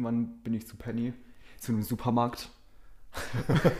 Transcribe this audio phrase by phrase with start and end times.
[0.00, 1.12] irgendwann bin ich zu Penny,
[1.58, 2.48] zu einem Supermarkt.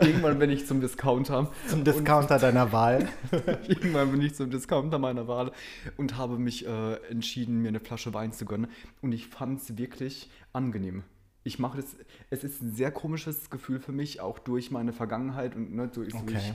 [0.00, 1.50] irgendwann bin ich zum Discounter.
[1.66, 3.08] Zum Discounter deiner Wahl.
[3.68, 5.52] irgendwann bin ich zum Discounter meiner Wahl
[5.98, 8.70] und habe mich äh, entschieden, mir eine Flasche Wein zu gönnen.
[9.02, 11.02] Und ich fand es wirklich angenehm.
[11.44, 11.96] Ich mache das,
[12.30, 16.14] es ist ein sehr komisches Gefühl für mich, auch durch meine Vergangenheit und ne, durch,
[16.14, 16.24] Okay.
[16.26, 16.52] durch,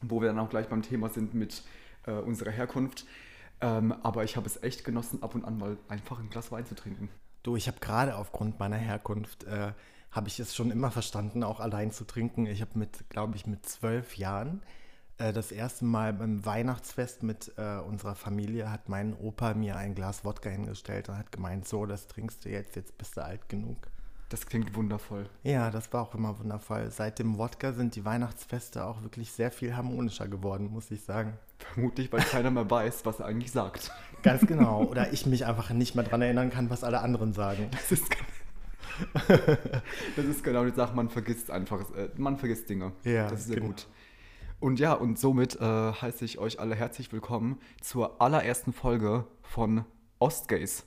[0.00, 1.64] wo wir dann auch gleich beim Thema sind mit
[2.06, 3.04] äh, unserer Herkunft.
[3.60, 6.66] Ähm, aber ich habe es echt genossen, ab und an mal einfach ein Glas Wein
[6.66, 7.08] zu trinken.
[7.46, 9.70] Du, ich habe gerade aufgrund meiner Herkunft, äh,
[10.10, 12.46] habe ich es schon immer verstanden, auch allein zu trinken.
[12.46, 14.62] Ich habe mit, glaube ich, mit zwölf Jahren
[15.18, 19.94] äh, das erste Mal beim Weihnachtsfest mit äh, unserer Familie hat mein Opa mir ein
[19.94, 23.48] Glas Wodka hingestellt und hat gemeint, so, das trinkst du jetzt, jetzt bist du alt
[23.48, 23.76] genug.
[24.28, 25.30] Das klingt wundervoll.
[25.44, 26.90] Ja, das war auch immer wundervoll.
[26.90, 31.38] Seit dem Wodka sind die Weihnachtsfeste auch wirklich sehr viel harmonischer geworden, muss ich sagen.
[31.58, 33.90] Vermutlich, weil keiner mehr weiß, was er eigentlich sagt.
[34.22, 34.84] Ganz genau.
[34.84, 37.68] Oder ich mich einfach nicht mehr daran erinnern kann, was alle anderen sagen.
[37.70, 38.04] Das ist,
[40.16, 42.92] das ist genau die Sache, man vergisst einfach, äh, man vergisst Dinge.
[43.04, 43.68] Ja, das ist sehr genau.
[43.68, 43.86] gut.
[44.58, 49.84] Und ja, und somit äh, heiße ich euch alle herzlich willkommen zur allerersten Folge von
[50.18, 50.86] Ostgays.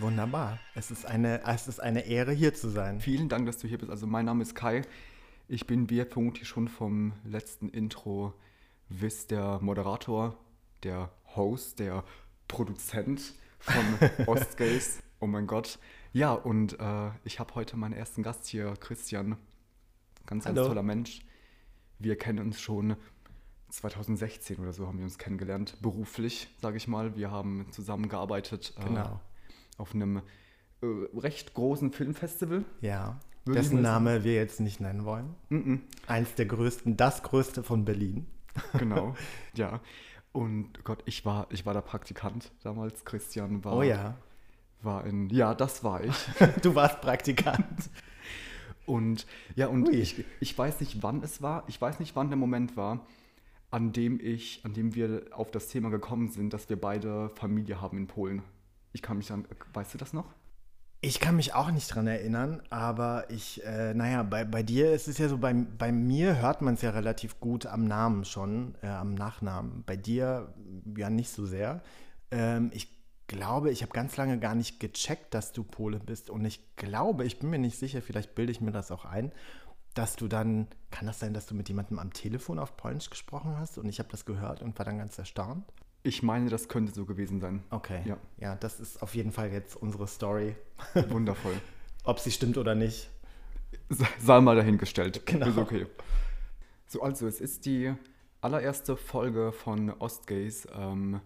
[0.00, 0.58] Wunderbar.
[0.74, 3.00] Es ist eine, es ist eine Ehre, hier zu sein.
[3.00, 3.90] Vielen Dank, dass du hier bist.
[3.90, 4.82] Also mein Name ist Kai.
[5.48, 8.34] Ich bin, wie ihr vermutlich schon vom letzten Intro
[8.88, 10.36] wisst, der Moderator,
[10.82, 12.04] der Host, der
[12.48, 13.84] Produzent von
[14.26, 15.00] Ostgays.
[15.20, 15.78] Oh mein Gott.
[16.12, 19.36] Ja, und äh, ich habe heute meinen ersten Gast hier, Christian.
[20.26, 20.68] Ganz, ganz Hallo.
[20.68, 21.20] toller Mensch.
[21.98, 22.96] Wir kennen uns schon
[23.70, 27.16] 2016 oder so haben wir uns kennengelernt, beruflich, sage ich mal.
[27.16, 29.20] Wir haben zusammengearbeitet äh, Genau.
[29.76, 30.18] Auf einem
[30.82, 32.64] äh, recht großen Filmfestival.
[32.80, 33.18] Ja.
[33.46, 33.80] Dessen.
[33.80, 35.34] Name wir jetzt nicht nennen wollen.
[35.50, 35.82] Mhm.
[36.08, 38.26] Eins der größten, das größte von Berlin.
[38.78, 39.14] Genau,
[39.54, 39.80] ja.
[40.32, 43.04] Und Gott, ich war, ich war der Praktikant damals.
[43.04, 44.16] Christian war, Oh ja.
[44.82, 46.14] war in, ja, das war ich.
[46.62, 47.90] Du warst Praktikant.
[48.86, 49.94] Und ja, und Ui.
[49.94, 51.64] ich, ich weiß nicht, wann es war.
[51.68, 53.06] Ich weiß nicht, wann der Moment war,
[53.70, 57.80] an dem ich, an dem wir auf das Thema gekommen sind, dass wir beide Familie
[57.80, 58.42] haben in Polen.
[58.96, 60.24] Ich kann mich dann, weißt du das noch?
[61.02, 65.06] Ich kann mich auch nicht dran erinnern, aber ich, äh, naja, bei, bei dir ist
[65.06, 68.74] es ja so, bei, bei mir hört man es ja relativ gut am Namen schon,
[68.80, 69.84] äh, am Nachnamen.
[69.84, 70.54] Bei dir
[70.96, 71.82] ja nicht so sehr.
[72.30, 72.88] Ähm, ich
[73.26, 77.26] glaube, ich habe ganz lange gar nicht gecheckt, dass du Pole bist und ich glaube,
[77.26, 79.30] ich bin mir nicht sicher, vielleicht bilde ich mir das auch ein,
[79.92, 83.58] dass du dann, kann das sein, dass du mit jemandem am Telefon auf Polnisch gesprochen
[83.58, 85.70] hast und ich habe das gehört und war dann ganz erstaunt?
[86.06, 87.64] Ich meine, das könnte so gewesen sein.
[87.70, 88.00] Okay.
[88.04, 88.16] Ja.
[88.38, 90.54] ja, das ist auf jeden Fall jetzt unsere Story.
[91.08, 91.54] Wundervoll.
[92.04, 93.10] Ob sie stimmt oder nicht.
[94.20, 95.26] Sei mal dahingestellt.
[95.26, 95.48] Genau.
[95.48, 95.86] Ist okay.
[96.86, 97.92] So, also es ist die
[98.40, 100.68] allererste Folge von Ostgays.
[100.72, 101.20] Ähm,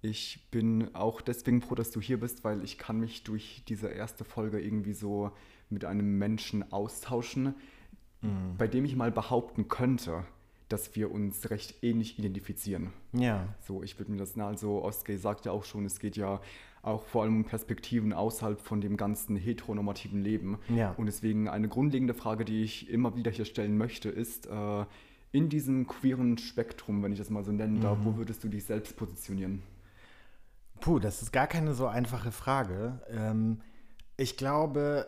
[0.00, 3.88] ich bin auch deswegen froh, dass du hier bist, weil ich kann mich durch diese
[3.88, 5.32] erste Folge irgendwie so
[5.68, 7.54] mit einem Menschen austauschen,
[8.56, 10.24] bei dem ich mal behaupten könnte,
[10.74, 12.90] dass wir uns recht ähnlich identifizieren.
[13.12, 13.46] Ja.
[13.60, 16.40] So, ich würde mir das, na, also Ostgay sagt ja auch schon, es geht ja
[16.82, 20.58] auch vor allem um Perspektiven außerhalb von dem ganzen heteronormativen Leben.
[20.68, 20.90] Ja.
[20.96, 24.84] Und deswegen eine grundlegende Frage, die ich immer wieder hier stellen möchte, ist, äh,
[25.30, 28.04] in diesem queeren Spektrum, wenn ich das mal so nennen darf, Mhm.
[28.04, 29.62] wo würdest du dich selbst positionieren?
[30.80, 33.00] Puh, das ist gar keine so einfache Frage.
[33.08, 33.60] Ähm,
[34.16, 35.06] ich glaube,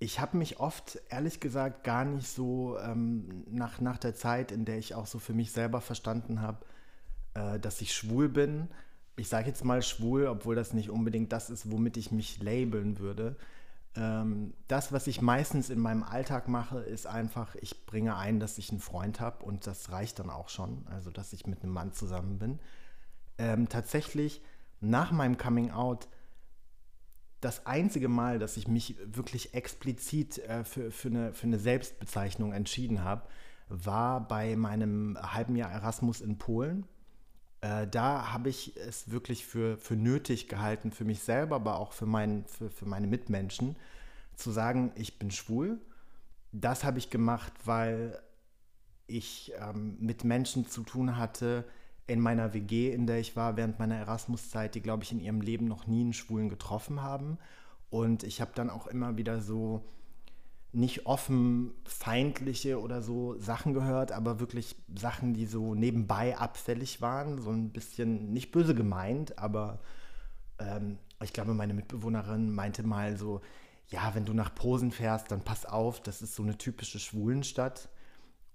[0.00, 4.64] ich habe mich oft, ehrlich gesagt, gar nicht so ähm, nach, nach der Zeit, in
[4.64, 6.64] der ich auch so für mich selber verstanden habe,
[7.34, 8.68] äh, dass ich schwul bin.
[9.16, 13.00] Ich sage jetzt mal schwul, obwohl das nicht unbedingt das ist, womit ich mich labeln
[13.00, 13.36] würde.
[13.96, 18.58] Ähm, das, was ich meistens in meinem Alltag mache, ist einfach, ich bringe ein, dass
[18.58, 21.72] ich einen Freund habe und das reicht dann auch schon, also dass ich mit einem
[21.72, 22.60] Mann zusammen bin.
[23.38, 24.42] Ähm, tatsächlich
[24.80, 26.06] nach meinem Coming Out
[27.40, 32.52] das einzige Mal, dass ich mich wirklich explizit äh, für, für, eine, für eine Selbstbezeichnung
[32.52, 33.22] entschieden habe,
[33.68, 36.86] war bei meinem halben Jahr Erasmus in Polen.
[37.60, 41.92] Äh, da habe ich es wirklich für, für nötig gehalten, für mich selber, aber auch
[41.92, 43.76] für, mein, für, für meine Mitmenschen,
[44.34, 45.80] zu sagen, ich bin schwul.
[46.52, 48.20] Das habe ich gemacht, weil
[49.06, 51.64] ich ähm, mit Menschen zu tun hatte
[52.08, 55.40] in meiner WG, in der ich war während meiner Erasmus-Zeit, die, glaube ich, in ihrem
[55.40, 57.38] Leben noch nie einen Schwulen getroffen haben.
[57.90, 59.84] Und ich habe dann auch immer wieder so
[60.72, 67.40] nicht offen feindliche oder so Sachen gehört, aber wirklich Sachen, die so nebenbei abfällig waren,
[67.40, 69.78] so ein bisschen nicht böse gemeint, aber
[70.58, 73.40] ähm, ich glaube, meine Mitbewohnerin meinte mal so,
[73.88, 77.88] ja, wenn du nach Posen fährst, dann pass auf, das ist so eine typische Schwulenstadt.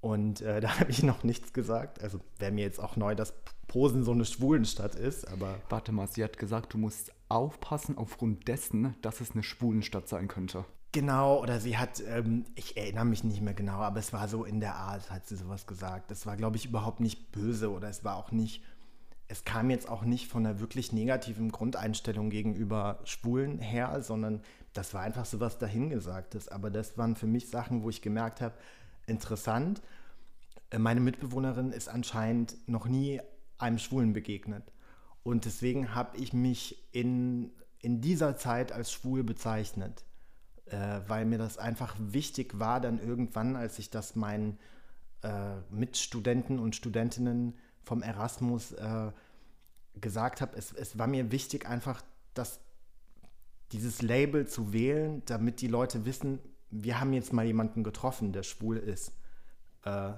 [0.03, 2.03] Und äh, da habe ich noch nichts gesagt.
[2.03, 3.33] Also wäre mir jetzt auch neu, dass
[3.67, 5.55] Posen so eine Schwulenstadt ist, aber.
[5.69, 10.27] Warte mal, sie hat gesagt, du musst aufpassen aufgrund dessen, dass es eine Schwulenstadt sein
[10.27, 10.65] könnte.
[10.91, 14.43] Genau, oder sie hat, ähm, ich erinnere mich nicht mehr genau, aber es war so
[14.43, 16.11] in der Art, hat sie sowas gesagt.
[16.11, 18.61] Das war, glaube ich, überhaupt nicht böse oder es war auch nicht,
[19.29, 24.41] es kam jetzt auch nicht von einer wirklich negativen Grundeinstellung gegenüber Schwulen her, sondern
[24.73, 26.49] das war einfach so was dahingesagtes.
[26.49, 28.53] Aber das waren für mich Sachen, wo ich gemerkt habe,
[29.07, 29.81] interessant.
[30.69, 33.21] Äh, meine Mitbewohnerin ist anscheinend noch nie
[33.57, 34.71] einem Schwulen begegnet.
[35.23, 40.03] Und deswegen habe ich mich in, in dieser Zeit als schwul bezeichnet
[40.73, 44.57] äh, weil mir das einfach wichtig war, dann irgendwann, als ich das meinen
[45.21, 49.11] äh, Mitstudenten und Studentinnen vom Erasmus äh,
[49.95, 52.01] gesagt habe, es, es war mir wichtig, einfach
[52.33, 52.59] das,
[53.71, 56.39] dieses Label zu wählen, damit die Leute wissen,
[56.73, 59.13] wir haben jetzt mal jemanden getroffen, der schwul ist.
[59.83, 60.13] Äh,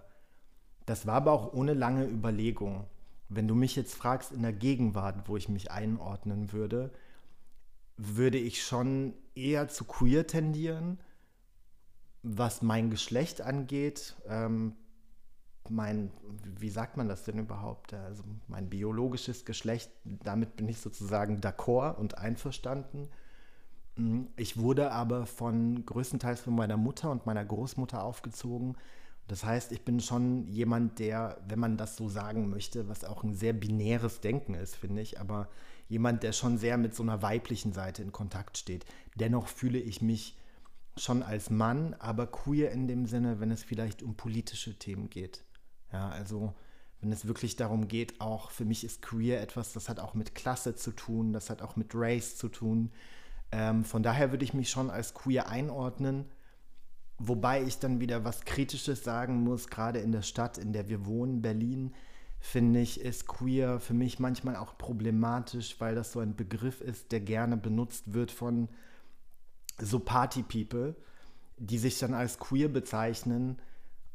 [0.86, 2.86] das war aber auch ohne lange Überlegung.
[3.28, 6.92] Wenn du mich jetzt fragst in der Gegenwart, wo ich mich einordnen würde,
[7.98, 11.00] würde ich schon eher zu queer tendieren,
[12.24, 14.16] was mein Geschlecht angeht.
[14.28, 14.75] Ähm,
[15.69, 16.12] mein,
[16.60, 17.94] wie sagt man das denn überhaupt?
[17.94, 23.10] Also mein biologisches Geschlecht, damit bin ich sozusagen d'accord und einverstanden.
[23.95, 28.75] Mm, ich wurde aber von größtenteils von meiner Mutter und meiner Großmutter aufgezogen.
[29.27, 33.24] Das heißt, ich bin schon jemand, der, wenn man das so sagen möchte, was auch
[33.24, 35.50] ein sehr binäres Denken ist, finde ich, aber
[35.88, 38.86] jemand, der schon sehr mit so einer weiblichen Seite in Kontakt steht.
[39.15, 40.38] Dennoch fühle ich mich
[40.97, 45.44] schon als Mann, aber queer in dem Sinne, wenn es vielleicht um politische Themen geht.
[45.92, 46.53] Ja, also
[47.01, 50.36] wenn es wirklich darum geht, auch für mich ist queer etwas, das hat auch mit
[50.36, 52.92] Klasse zu tun, das hat auch mit Race zu tun.
[53.51, 56.25] Ähm, von daher würde ich mich schon als queer einordnen,
[57.18, 61.06] wobei ich dann wieder was Kritisches sagen muss, gerade in der Stadt, in der wir
[61.06, 61.94] wohnen, Berlin
[62.45, 67.12] finde ich, ist queer für mich manchmal auch problematisch, weil das so ein Begriff ist,
[67.12, 68.69] der gerne benutzt wird von
[69.80, 70.95] so Party-People,
[71.57, 73.59] die sich dann als queer bezeichnen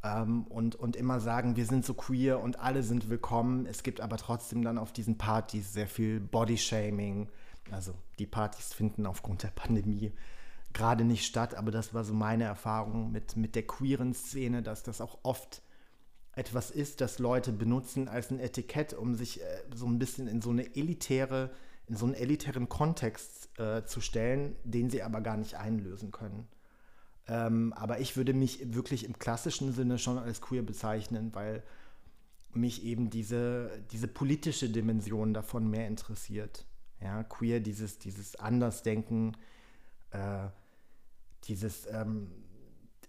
[0.02, 3.66] ähm, und, und immer sagen, wir sind so queer und alle sind willkommen.
[3.66, 7.28] Es gibt aber trotzdem dann auf diesen Partys sehr viel Body-Shaming.
[7.72, 10.12] Also die Partys finden aufgrund der Pandemie
[10.72, 14.82] gerade nicht statt, aber das war so meine Erfahrung mit, mit der queeren Szene, dass
[14.82, 15.62] das auch oft
[16.32, 19.44] etwas ist, das Leute benutzen als ein Etikett, um sich äh,
[19.74, 21.50] so ein bisschen in so eine elitäre,
[21.86, 26.46] in so einen elitären Kontext äh, zu stellen, den sie aber gar nicht einlösen können.
[27.26, 31.64] Ähm, aber ich würde mich wirklich im klassischen Sinne schon als queer bezeichnen, weil
[32.52, 36.64] mich eben diese, diese politische Dimension davon mehr interessiert.
[37.02, 39.36] Ja, queer, dieses, dieses Andersdenken,
[40.10, 40.48] äh,
[41.44, 42.30] dieses ähm,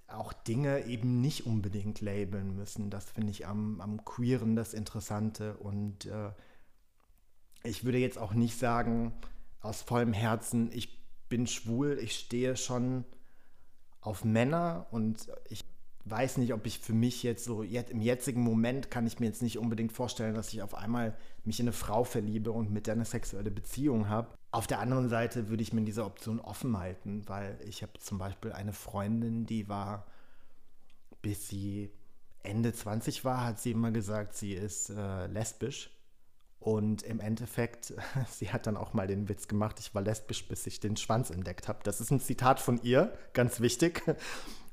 [0.07, 2.89] auch Dinge eben nicht unbedingt labeln müssen.
[2.89, 5.57] Das finde ich am, am Queeren das Interessante.
[5.57, 6.31] Und äh,
[7.63, 9.13] ich würde jetzt auch nicht sagen,
[9.61, 10.99] aus vollem Herzen, ich
[11.29, 13.05] bin schwul, ich stehe schon
[14.01, 15.63] auf Männer und ich
[16.11, 19.27] weiß nicht, ob ich für mich jetzt so, jetzt, im jetzigen Moment kann ich mir
[19.27, 21.15] jetzt nicht unbedingt vorstellen, dass ich auf einmal
[21.45, 24.27] mich in eine Frau verliebe und mit der eine sexuelle Beziehung habe.
[24.51, 28.18] Auf der anderen Seite würde ich mir diese Option offen halten, weil ich habe zum
[28.18, 30.06] Beispiel eine Freundin, die war,
[31.21, 31.89] bis sie
[32.44, 35.89] Ende 20 war, hat sie immer gesagt, sie ist äh, lesbisch.
[36.59, 37.94] Und im Endeffekt,
[38.30, 41.30] sie hat dann auch mal den Witz gemacht, ich war lesbisch, bis ich den Schwanz
[41.30, 41.80] entdeckt habe.
[41.83, 44.03] Das ist ein Zitat von ihr, ganz wichtig.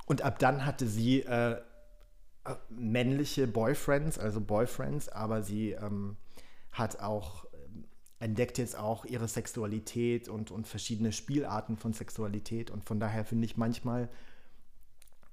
[0.09, 6.17] Und ab dann hatte sie äh, äh, männliche Boyfriends, also Boyfriends, aber sie ähm,
[6.73, 7.85] hat auch ähm,
[8.19, 12.71] entdeckt jetzt auch ihre Sexualität und, und verschiedene Spielarten von Sexualität.
[12.71, 14.09] Und von daher finde ich manchmal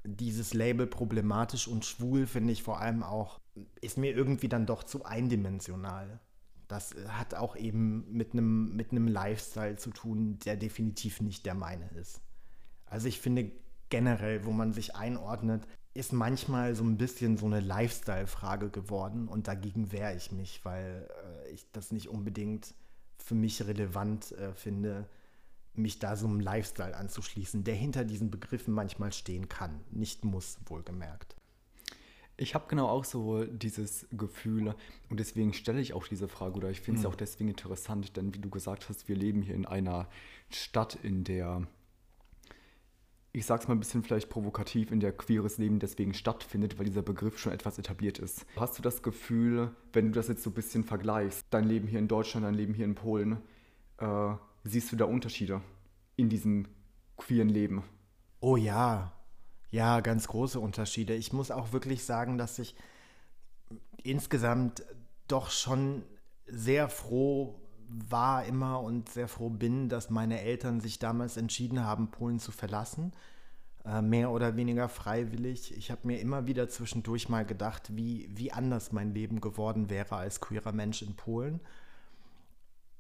[0.04, 3.40] dieses Label problematisch und schwul, finde ich vor allem auch,
[3.80, 6.20] ist mir irgendwie dann doch zu eindimensional.
[6.68, 11.88] Das hat auch eben mit einem mit Lifestyle zu tun, der definitiv nicht der meine
[11.92, 12.20] ist.
[12.88, 13.52] Also ich finde
[13.90, 19.48] generell, wo man sich einordnet, ist manchmal so ein bisschen so eine Lifestyle-Frage geworden und
[19.48, 21.08] dagegen wehre ich mich, weil
[21.46, 22.74] äh, ich das nicht unbedingt
[23.18, 25.08] für mich relevant äh, finde,
[25.74, 30.58] mich da so einem Lifestyle anzuschließen, der hinter diesen Begriffen manchmal stehen kann, nicht muss,
[30.66, 31.36] wohlgemerkt.
[32.38, 34.76] Ich habe genau auch so dieses Gefühl
[35.10, 37.14] und deswegen stelle ich auch diese Frage oder ich finde es mhm.
[37.14, 40.10] auch deswegen interessant, denn wie du gesagt hast, wir leben hier in einer
[40.50, 41.66] Stadt, in der
[43.36, 47.02] ich sag's mal ein bisschen vielleicht provokativ, in der queeres Leben deswegen stattfindet, weil dieser
[47.02, 48.46] Begriff schon etwas etabliert ist.
[48.56, 52.00] Hast du das Gefühl, wenn du das jetzt so ein bisschen vergleichst, dein Leben hier
[52.00, 53.42] in Deutschland, dein Leben hier in Polen,
[53.98, 55.62] äh, siehst du da Unterschiede
[56.16, 56.68] in diesem
[57.18, 57.84] queeren Leben?
[58.40, 59.12] Oh ja,
[59.70, 61.14] ja, ganz große Unterschiede.
[61.14, 62.74] Ich muss auch wirklich sagen, dass ich
[64.02, 64.86] insgesamt
[65.28, 66.04] doch schon
[66.48, 72.10] sehr froh war immer und sehr froh bin, dass meine Eltern sich damals entschieden haben,
[72.12, 73.14] Polen zu verlassen.
[73.86, 75.76] Äh, mehr oder weniger freiwillig.
[75.78, 80.16] Ich habe mir immer wieder zwischendurch mal gedacht, wie, wie anders mein Leben geworden wäre
[80.16, 81.60] als queerer Mensch in Polen.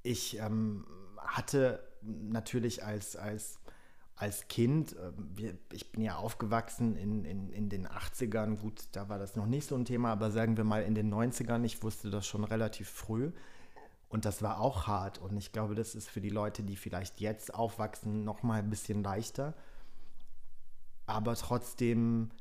[0.03, 0.85] Ich ähm,
[1.17, 3.57] hatte natürlich als, als,
[4.15, 4.95] als Kind,
[5.39, 9.47] äh, ich bin ja aufgewachsen in, in, in den 80ern, gut, da war das noch
[9.47, 12.43] nicht so ein Thema, aber sagen wir mal in den 90ern, ich wusste das schon
[12.43, 13.31] relativ früh
[14.09, 15.19] und das war auch hart.
[15.19, 18.69] Und ich glaube, das ist für die Leute, die vielleicht jetzt aufwachsen, noch mal ein
[18.69, 19.53] bisschen leichter.
[21.05, 22.31] Aber trotzdem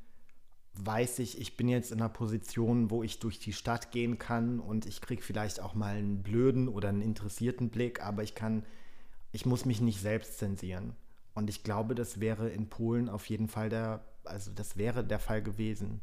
[0.77, 4.59] weiß ich, ich bin jetzt in einer Position, wo ich durch die Stadt gehen kann
[4.59, 8.65] und ich kriege vielleicht auch mal einen blöden oder einen interessierten Blick, aber ich kann,
[9.31, 10.95] ich muss mich nicht selbst zensieren.
[11.33, 15.19] Und ich glaube, das wäre in Polen auf jeden Fall der, also das wäre der
[15.19, 16.01] Fall gewesen.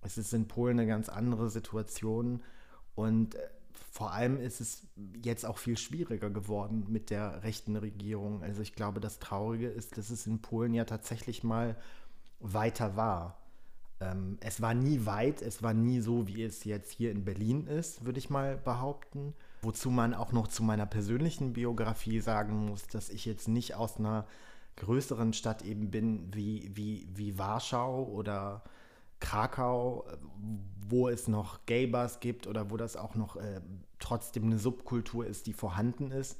[0.00, 2.42] Es ist in Polen eine ganz andere Situation
[2.94, 3.48] und äh,
[3.94, 4.88] vor allem ist es
[5.22, 8.42] jetzt auch viel schwieriger geworden mit der rechten Regierung.
[8.42, 11.76] Also ich glaube, das Traurige ist, dass es in Polen ja tatsächlich mal
[12.40, 13.38] weiter war.
[14.00, 17.68] Ähm, es war nie weit, es war nie so, wie es jetzt hier in Berlin
[17.68, 19.32] ist, würde ich mal behaupten.
[19.62, 23.98] Wozu man auch noch zu meiner persönlichen Biografie sagen muss, dass ich jetzt nicht aus
[23.98, 24.26] einer
[24.74, 28.64] größeren Stadt eben bin wie, wie, wie Warschau oder
[29.20, 30.06] Krakau,
[30.88, 33.60] wo es noch Gay-Bars gibt oder wo das auch noch äh,
[33.98, 36.38] trotzdem eine Subkultur ist, die vorhanden ist,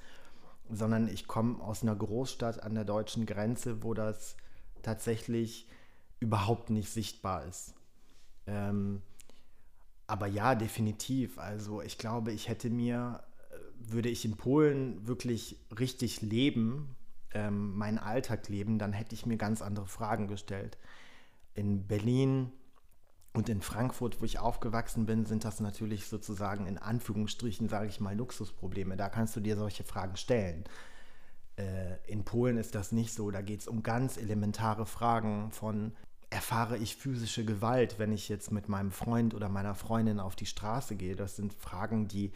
[0.70, 4.36] sondern ich komme aus einer Großstadt an der deutschen Grenze, wo das
[4.82, 5.68] tatsächlich
[6.20, 7.74] überhaupt nicht sichtbar ist.
[8.46, 9.02] Ähm,
[10.06, 11.38] aber ja, definitiv.
[11.38, 16.94] Also ich glaube, ich hätte mir, äh, würde ich in Polen wirklich richtig leben,
[17.32, 20.78] ähm, meinen Alltag leben, dann hätte ich mir ganz andere Fragen gestellt.
[21.54, 22.52] In Berlin
[23.34, 28.00] und in Frankfurt, wo ich aufgewachsen bin, sind das natürlich sozusagen in Anführungsstrichen, sage ich
[28.00, 28.96] mal, Luxusprobleme.
[28.96, 30.64] Da kannst du dir solche Fragen stellen.
[31.56, 33.32] Äh, in Polen ist das nicht so.
[33.32, 35.92] Da geht es um ganz elementare Fragen von,
[36.30, 40.46] erfahre ich physische Gewalt, wenn ich jetzt mit meinem Freund oder meiner Freundin auf die
[40.46, 41.16] Straße gehe?
[41.16, 42.30] Das sind Fragen, die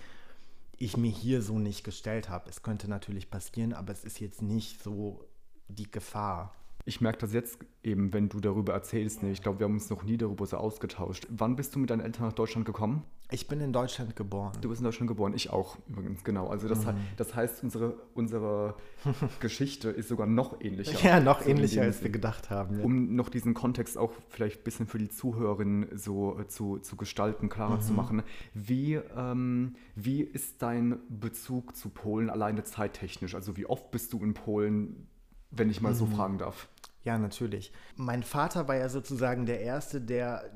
[0.79, 2.51] ich mir hier so nicht gestellt habe.
[2.51, 5.25] Es könnte natürlich passieren, aber es ist jetzt nicht so
[5.69, 6.55] die Gefahr
[6.89, 9.23] ich merke das jetzt eben, wenn du darüber erzählst.
[9.23, 9.31] Ne?
[9.31, 11.27] Ich glaube, wir haben uns noch nie darüber so ausgetauscht.
[11.29, 13.05] Wann bist du mit deinen Eltern nach Deutschland gekommen?
[13.31, 14.53] Ich bin in Deutschland geboren.
[14.63, 16.49] Du bist in Deutschland geboren, ich auch übrigens, genau.
[16.49, 16.97] Also das, mhm.
[17.19, 18.75] das heißt, unsere, unsere
[19.41, 20.99] Geschichte ist sogar noch ähnlicher.
[21.07, 22.79] Ja, noch so ähnlicher, als wir gedacht haben.
[22.79, 22.85] Ja.
[22.85, 26.97] Um noch diesen Kontext auch vielleicht ein bisschen für die Zuhörerinnen so äh, zu, zu
[26.97, 27.83] gestalten, klarer mhm.
[27.83, 28.23] zu machen.
[28.55, 33.35] Wie, ähm, wie ist dein Bezug zu Polen alleine zeittechnisch?
[33.35, 35.07] Also wie oft bist du in Polen,
[35.51, 35.97] wenn ich mal mhm.
[35.97, 36.67] so fragen darf?
[37.05, 37.73] Ja, natürlich.
[37.97, 40.51] Mein Vater war ja sozusagen der Erste, der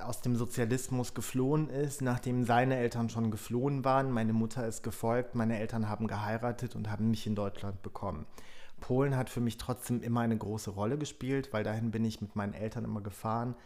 [0.00, 4.10] aus dem Sozialismus geflohen ist, nachdem seine Eltern schon geflohen waren.
[4.10, 8.26] Meine Mutter ist gefolgt, meine Eltern haben geheiratet und haben mich in Deutschland bekommen.
[8.80, 12.36] Polen hat für mich trotzdem immer eine große Rolle gespielt, weil dahin bin ich mit
[12.36, 13.56] meinen Eltern immer gefahren.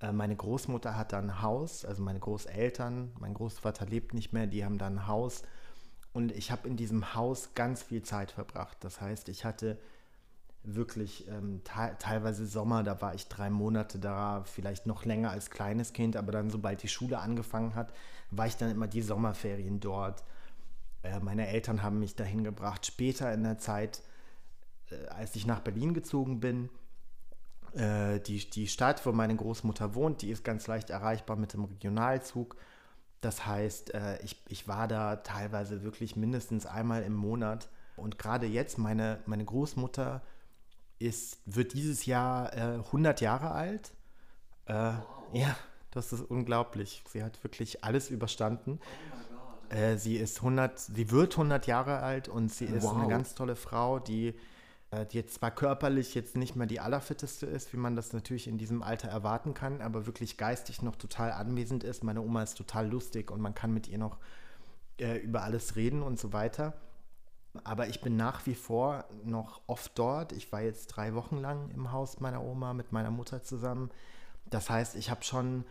[0.00, 4.46] Äh, meine Großmutter hat da ein Haus, also meine Großeltern, mein Großvater lebt nicht mehr,
[4.46, 5.42] die haben da ein Haus.
[6.12, 8.78] Und ich habe in diesem Haus ganz viel Zeit verbracht.
[8.80, 9.78] Das heißt, ich hatte
[10.64, 15.50] wirklich ähm, te teilweise Sommer, da war ich drei Monate da, vielleicht noch länger als
[15.50, 17.92] kleines Kind, aber dann, sobald die Schule angefangen hat,
[18.30, 20.22] war ich dann immer die Sommerferien dort.
[21.02, 22.86] Äh, meine Eltern haben mich dahin gebracht.
[22.86, 24.02] Später in der Zeit,
[24.90, 26.68] äh, als ich nach Berlin gezogen bin,
[27.74, 31.64] äh, die, die Stadt, wo meine Großmutter wohnt, die ist ganz leicht erreichbar mit dem
[31.64, 32.56] Regionalzug.
[33.20, 37.68] Das heißt, äh, ich, ich war da teilweise wirklich mindestens einmal im Monat.
[37.96, 40.22] Und gerade jetzt, meine, meine Großmutter
[41.02, 43.92] ist, wird dieses Jahr äh, 100 Jahre alt.
[44.66, 44.94] Äh, wow.
[45.32, 45.56] Ja,
[45.90, 47.02] das ist unglaublich.
[47.08, 48.80] Sie hat wirklich alles überstanden.
[48.80, 52.96] Oh äh, sie ist 100, sie wird 100 Jahre alt und sie ist wow.
[52.96, 54.34] eine ganz tolle Frau, die,
[54.90, 58.48] äh, die jetzt zwar körperlich jetzt nicht mehr die allerfitteste ist, wie man das natürlich
[58.48, 62.04] in diesem Alter erwarten kann, aber wirklich geistig noch total anwesend ist.
[62.04, 64.18] Meine Oma ist total lustig und man kann mit ihr noch
[65.00, 66.74] äh, über alles reden und so weiter.
[67.64, 70.32] Aber ich bin nach wie vor noch oft dort.
[70.32, 73.90] Ich war jetzt drei Wochen lang im Haus meiner Oma mit meiner Mutter zusammen.
[74.46, 75.64] Das heißt, ich habe schon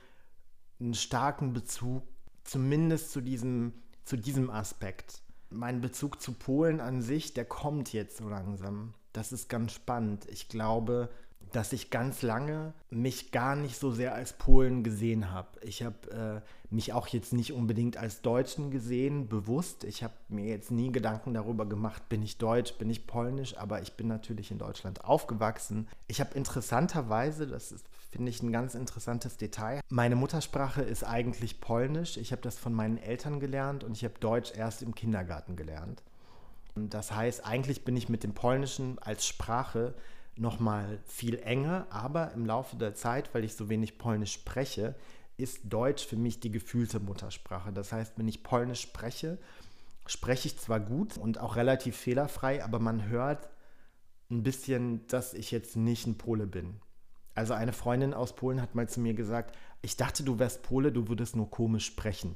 [0.79, 2.03] einen starken Bezug,
[2.43, 3.73] zumindest zu diesem,
[4.03, 5.21] zu diesem Aspekt.
[5.49, 8.93] Mein Bezug zu Polen an sich, der kommt jetzt so langsam.
[9.13, 10.25] Das ist ganz spannend.
[10.29, 11.09] Ich glaube,
[11.51, 15.47] dass ich ganz lange mich gar nicht so sehr als Polen gesehen habe.
[15.61, 19.83] Ich habe äh, mich auch jetzt nicht unbedingt als Deutschen gesehen, bewusst.
[19.83, 23.81] Ich habe mir jetzt nie Gedanken darüber gemacht, bin ich deutsch, bin ich polnisch, aber
[23.81, 25.87] ich bin natürlich in Deutschland aufgewachsen.
[26.07, 31.59] Ich habe interessanterweise, das ist, finde ich, ein ganz interessantes Detail, meine Muttersprache ist eigentlich
[31.59, 32.17] polnisch.
[32.17, 36.01] Ich habe das von meinen Eltern gelernt und ich habe Deutsch erst im Kindergarten gelernt.
[36.75, 39.93] Das heißt, eigentlich bin ich mit dem Polnischen als Sprache
[40.41, 44.95] nochmal viel enger, aber im Laufe der Zeit, weil ich so wenig Polnisch spreche,
[45.37, 47.71] ist Deutsch für mich die gefühlte Muttersprache.
[47.71, 49.37] Das heißt, wenn ich Polnisch spreche,
[50.07, 53.49] spreche ich zwar gut und auch relativ fehlerfrei, aber man hört
[54.29, 56.81] ein bisschen, dass ich jetzt nicht ein Pole bin.
[57.35, 60.91] Also eine Freundin aus Polen hat mal zu mir gesagt, ich dachte, du wärst Pole,
[60.91, 62.35] du würdest nur komisch sprechen.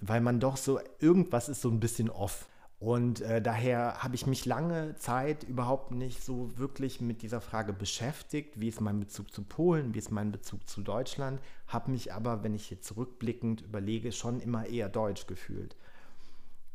[0.00, 2.48] Weil man doch so, irgendwas ist so ein bisschen off.
[2.78, 7.72] Und äh, daher habe ich mich lange Zeit überhaupt nicht so wirklich mit dieser Frage
[7.72, 12.12] beschäftigt, wie ist mein Bezug zu Polen, wie ist mein Bezug zu Deutschland, habe mich
[12.12, 15.74] aber, wenn ich jetzt zurückblickend überlege, schon immer eher deutsch gefühlt.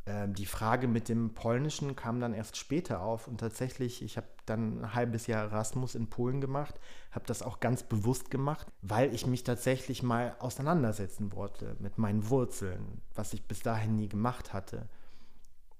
[0.05, 4.27] Äh, die Frage mit dem Polnischen kam dann erst später auf und tatsächlich, ich habe
[4.47, 6.79] dann ein halbes Jahr Erasmus in Polen gemacht,
[7.11, 12.27] habe das auch ganz bewusst gemacht, weil ich mich tatsächlich mal auseinandersetzen wollte mit meinen
[12.29, 14.89] Wurzeln, was ich bis dahin nie gemacht hatte.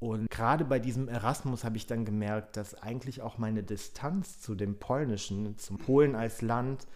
[0.01, 4.55] Und gerade bei diesem Erasmus habe ich dann gemerkt, dass eigentlich auch meine Distanz zu
[4.55, 6.87] dem Polnischen, zum Polen als Land,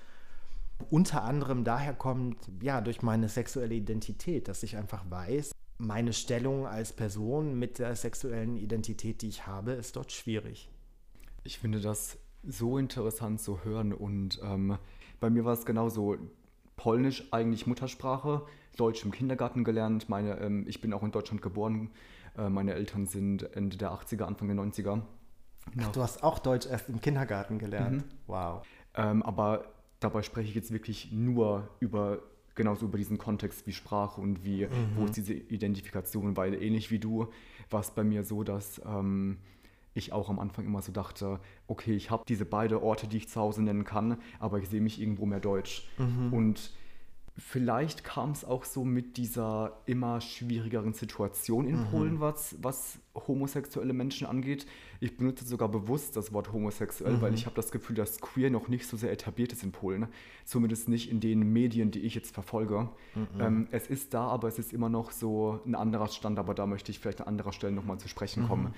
[0.89, 6.65] unter anderem daher kommt, ja, durch meine sexuelle Identität, dass ich einfach weiß, meine Stellung
[6.65, 10.67] als Person mit der sexuellen Identität, die ich habe, ist dort schwierig.
[11.43, 14.79] Ich finde das so interessant zu hören und ähm,
[15.19, 16.17] bei mir war es genauso.
[16.75, 18.41] Polnisch eigentlich Muttersprache,
[18.77, 20.09] Deutsch im Kindergarten gelernt.
[20.09, 21.91] Meine, ähm, ich bin auch in Deutschland geboren,
[22.37, 25.01] äh, meine Eltern sind Ende der 80er, Anfang der 90er.
[25.79, 28.05] Ach, du hast auch Deutsch erst im Kindergarten gelernt.
[28.05, 28.17] Mhm.
[28.27, 28.65] Wow.
[28.95, 29.65] Ähm, aber
[29.99, 32.19] dabei spreche ich jetzt wirklich nur über
[32.55, 34.95] genauso über diesen Kontext wie Sprache und wie, mhm.
[34.95, 37.27] wo ist diese Identifikation, weil ähnlich wie du
[37.69, 39.39] war es bei mir so, dass ähm,
[39.93, 43.29] ich auch am Anfang immer so dachte, okay, ich habe diese beiden Orte, die ich
[43.29, 45.87] zu Hause nennen kann, aber ich sehe mich irgendwo mehr deutsch.
[45.97, 46.33] Mhm.
[46.33, 46.73] Und
[47.37, 51.85] vielleicht kam es auch so mit dieser immer schwierigeren Situation in mhm.
[51.87, 54.65] Polen, was, was homosexuelle Menschen angeht.
[55.01, 57.21] Ich benutze sogar bewusst das Wort homosexuell, mhm.
[57.21, 60.07] weil ich habe das Gefühl, dass queer noch nicht so sehr etabliert ist in Polen.
[60.45, 62.89] Zumindest nicht in den Medien, die ich jetzt verfolge.
[63.15, 63.27] Mhm.
[63.39, 66.65] Ähm, es ist da, aber es ist immer noch so ein anderer Stand, aber da
[66.65, 68.47] möchte ich vielleicht an anderer Stelle nochmal zu sprechen mhm.
[68.47, 68.73] kommen.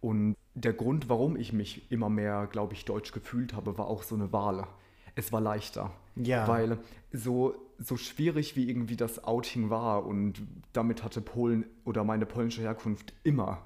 [0.00, 4.02] Und der Grund, warum ich mich immer mehr, glaube ich, deutsch gefühlt habe, war auch
[4.02, 4.66] so eine Wahl.
[5.14, 5.92] Es war leichter.
[6.16, 6.48] Ja.
[6.48, 6.78] Weil
[7.12, 12.62] so so schwierig wie irgendwie das Outing war und damit hatte Polen oder meine polnische
[12.62, 13.62] Herkunft immer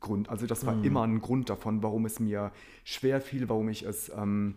[0.00, 0.28] Grund.
[0.28, 0.84] Also das war mhm.
[0.84, 2.52] immer ein Grund davon, warum es mir
[2.84, 4.56] schwer fiel, warum ich es ähm,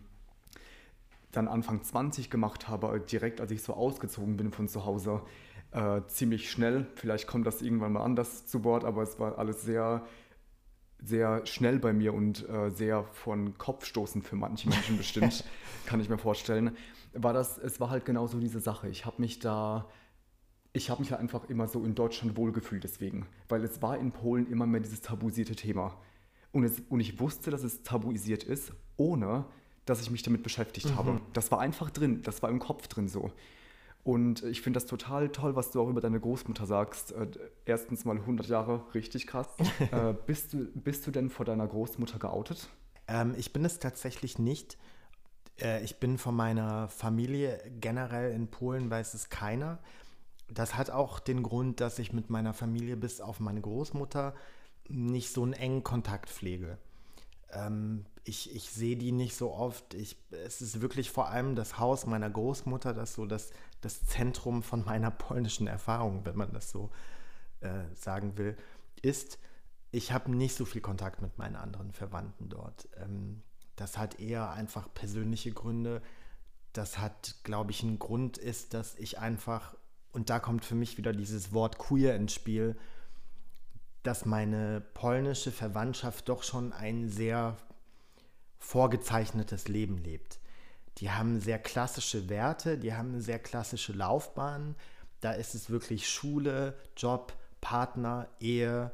[1.32, 5.22] dann Anfang 20 gemacht habe, direkt als ich so ausgezogen bin von zu Hause.
[5.72, 9.62] Äh, ziemlich schnell, vielleicht kommt das irgendwann mal anders zu Wort, aber es war alles
[9.62, 10.06] sehr
[11.02, 15.44] sehr schnell bei mir und äh, sehr von Kopfstoßen für manche Menschen bestimmt,
[15.86, 16.76] kann ich mir vorstellen,
[17.14, 18.88] war das, es war halt genau so diese Sache.
[18.90, 19.88] Ich habe mich da,
[20.74, 24.12] ich habe mich halt einfach immer so in Deutschland wohlgefühlt deswegen, weil es war in
[24.12, 25.98] Polen immer mehr dieses tabuisierte Thema.
[26.52, 29.46] Und, es, und ich wusste, dass es tabuisiert ist, ohne
[29.86, 30.96] dass ich mich damit beschäftigt mhm.
[30.96, 31.22] habe.
[31.34, 33.32] Das war einfach drin, das war im Kopf drin so.
[34.04, 37.12] Und ich finde das total toll, was du auch über deine Großmutter sagst.
[37.12, 37.28] Äh,
[37.66, 39.48] erstens mal 100 Jahre, richtig krass.
[39.92, 42.70] äh, bist, du, bist du denn vor deiner Großmutter geoutet?
[43.08, 44.78] Ähm, ich bin es tatsächlich nicht.
[45.62, 49.80] Äh, ich bin von meiner Familie generell in Polen, weiß es keiner.
[50.48, 54.34] Das hat auch den Grund, dass ich mit meiner Familie bis auf meine Großmutter
[54.88, 56.78] nicht so einen engen Kontakt pflege.
[57.52, 59.94] Ähm, ich, ich sehe die nicht so oft.
[59.94, 64.64] Ich, es ist wirklich vor allem das Haus meiner Großmutter, das so das, das Zentrum
[64.64, 66.90] von meiner polnischen Erfahrung, wenn man das so
[67.62, 68.58] äh, sagen will,
[69.02, 69.40] ist.
[69.92, 72.88] Ich habe nicht so viel Kontakt mit meinen anderen Verwandten dort.
[72.98, 73.42] Ähm,
[73.80, 76.02] das hat eher einfach persönliche Gründe.
[76.74, 79.76] Das hat, glaube ich, einen Grund ist, dass ich einfach,
[80.12, 82.78] und da kommt für mich wieder dieses Wort queer ins Spiel,
[84.04, 87.56] dass meine polnische Verwandtschaft doch schon ein sehr
[88.58, 90.40] vorgezeichnetes Leben lebt.
[90.98, 94.76] Die haben sehr klassische Werte, die haben sehr klassische Laufbahn.
[95.22, 98.92] Da ist es wirklich Schule, Job, Partner, Ehe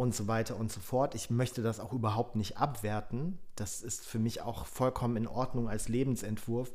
[0.00, 1.14] und so weiter und so fort.
[1.14, 3.38] Ich möchte das auch überhaupt nicht abwerten.
[3.56, 6.72] Das ist für mich auch vollkommen in Ordnung als Lebensentwurf.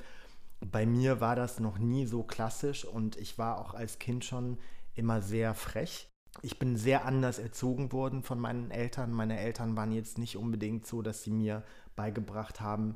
[0.59, 4.57] Bei mir war das noch nie so klassisch und ich war auch als Kind schon
[4.95, 6.09] immer sehr frech
[6.41, 9.11] ich bin sehr anders erzogen worden von meinen Eltern.
[9.11, 11.63] Meine Eltern waren jetzt nicht unbedingt so, dass sie mir
[11.95, 12.95] beigebracht haben,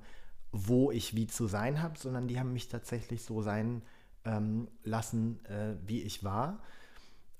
[0.51, 3.81] wo ich wie zu sein habe, sondern die haben mich tatsächlich so sein
[4.25, 6.59] ähm, lassen, äh, wie ich war.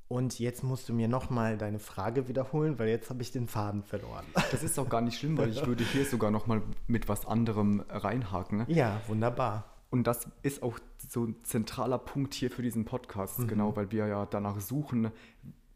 [0.10, 3.84] Und jetzt musst du mir nochmal deine Frage wiederholen, weil jetzt habe ich den Faden
[3.84, 4.26] verloren.
[4.52, 7.84] Das ist auch gar nicht schlimm, weil ich würde hier sogar nochmal mit was anderem
[7.88, 8.66] reinhaken.
[8.68, 9.66] Ja, wunderbar.
[9.92, 13.48] Und das ist auch so ein zentraler Punkt hier für diesen Podcast, mhm.
[13.48, 15.12] genau, weil wir ja danach suchen,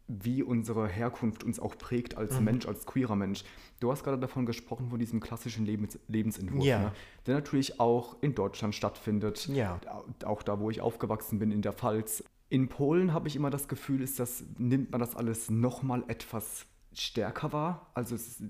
[0.08, 2.44] wie unsere Herkunft uns auch prägt als mhm.
[2.44, 3.44] Mensch, als queerer Mensch.
[3.78, 6.78] Du hast gerade davon gesprochen, von diesem klassischen Lebens Lebensentwurf, ja.
[6.80, 6.92] ne?
[7.26, 9.46] der natürlich auch in Deutschland stattfindet.
[9.46, 9.80] Ja.
[10.24, 12.24] Auch da, wo ich aufgewachsen bin, in der Pfalz.
[12.54, 16.66] In Polen habe ich immer das Gefühl, ist das, nimmt man das alles nochmal etwas
[16.92, 17.90] stärker wahr.
[17.94, 18.40] Also es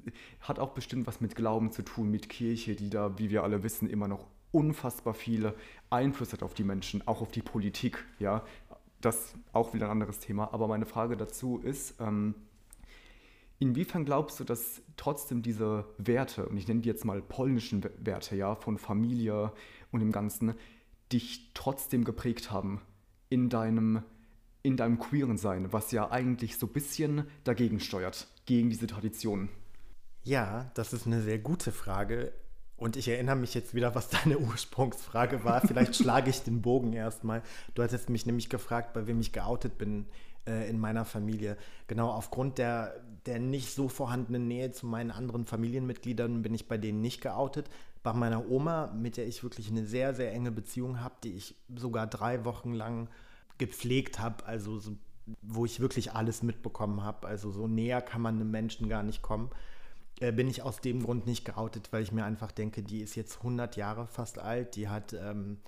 [0.40, 3.62] hat auch bestimmt was mit Glauben zu tun, mit Kirche, die da, wie wir alle
[3.62, 5.54] wissen, immer noch unfassbar viele
[5.88, 8.04] Einfluss hat auf die Menschen, auch auf die Politik.
[8.18, 8.44] Ja,
[9.00, 10.52] das auch wieder ein anderes Thema.
[10.52, 12.34] Aber meine Frage dazu ist, ähm,
[13.58, 18.36] inwiefern glaubst du, dass trotzdem diese Werte, und ich nenne die jetzt mal polnischen Werte,
[18.36, 19.50] ja, von Familie
[19.92, 20.52] und dem Ganzen,
[21.10, 22.82] dich trotzdem geprägt haben?
[23.34, 24.04] In deinem,
[24.62, 29.48] in deinem queeren Sein, was ja eigentlich so ein bisschen dagegen steuert, gegen diese Traditionen?
[30.22, 32.32] Ja, das ist eine sehr gute Frage.
[32.76, 35.60] Und ich erinnere mich jetzt wieder, was deine Ursprungsfrage war.
[35.62, 37.42] Vielleicht schlage ich den Bogen erstmal.
[37.74, 40.06] Du hattest mich nämlich gefragt, bei wem ich geoutet bin
[40.46, 41.56] äh, in meiner Familie.
[41.88, 46.78] Genau aufgrund der, der nicht so vorhandenen Nähe zu meinen anderen Familienmitgliedern bin ich bei
[46.78, 47.68] denen nicht geoutet.
[48.04, 51.56] Bei meiner Oma, mit der ich wirklich eine sehr, sehr enge Beziehung habe, die ich
[51.74, 53.08] sogar drei Wochen lang
[53.58, 54.92] gepflegt habe, also so,
[55.42, 57.26] wo ich wirklich alles mitbekommen habe.
[57.26, 59.50] Also so näher kann man einem Menschen gar nicht kommen.
[60.20, 63.16] Äh, bin ich aus dem Grund nicht geoutet, weil ich mir einfach denke, die ist
[63.16, 65.58] jetzt 100 Jahre fast alt, die hat ähm,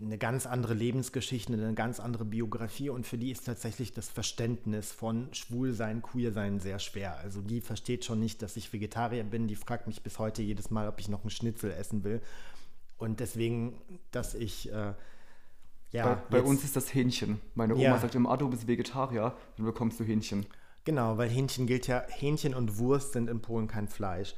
[0.00, 4.92] eine ganz andere Lebensgeschichte, eine ganz andere Biografie und für die ist tatsächlich das Verständnis
[4.92, 7.16] von Schwulsein, Queersein sehr schwer.
[7.18, 10.70] Also die versteht schon nicht, dass ich Vegetarier bin, die fragt mich bis heute jedes
[10.70, 12.20] Mal, ob ich noch einen Schnitzel essen will.
[12.98, 14.94] Und deswegen, dass ich äh,
[15.92, 17.40] ja, bei, bei uns ist das Hähnchen.
[17.54, 17.98] Meine Oma ja.
[17.98, 20.46] sagt immer, ah, du bist Vegetarier, dann bekommst du Hähnchen.
[20.84, 24.34] Genau, weil Hähnchen gilt ja, Hähnchen und Wurst sind in Polen kein Fleisch.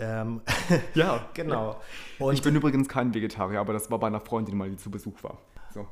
[0.00, 0.40] Ähm,
[0.94, 1.80] ja, genau.
[2.18, 4.90] Und ich bin übrigens kein Vegetarier, aber das war bei einer Freundin mal, die zu
[4.90, 5.38] Besuch war.
[5.72, 5.86] So.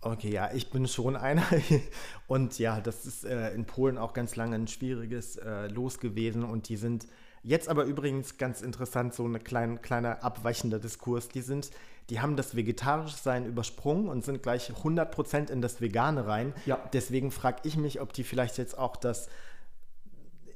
[0.00, 1.44] Okay, ja, ich bin schon einer.
[2.26, 6.44] Und ja, das ist äh, in Polen auch ganz lange ein schwieriges äh, Los gewesen.
[6.44, 7.06] Und die sind
[7.42, 11.28] jetzt aber übrigens ganz interessant, so ein klein, kleiner abweichender Diskurs.
[11.28, 11.70] Die sind
[12.10, 16.52] die haben das vegetarische Sein übersprungen und sind gleich 100% in das Vegane rein.
[16.66, 16.78] Ja.
[16.92, 19.28] Deswegen frage ich mich, ob die vielleicht jetzt auch das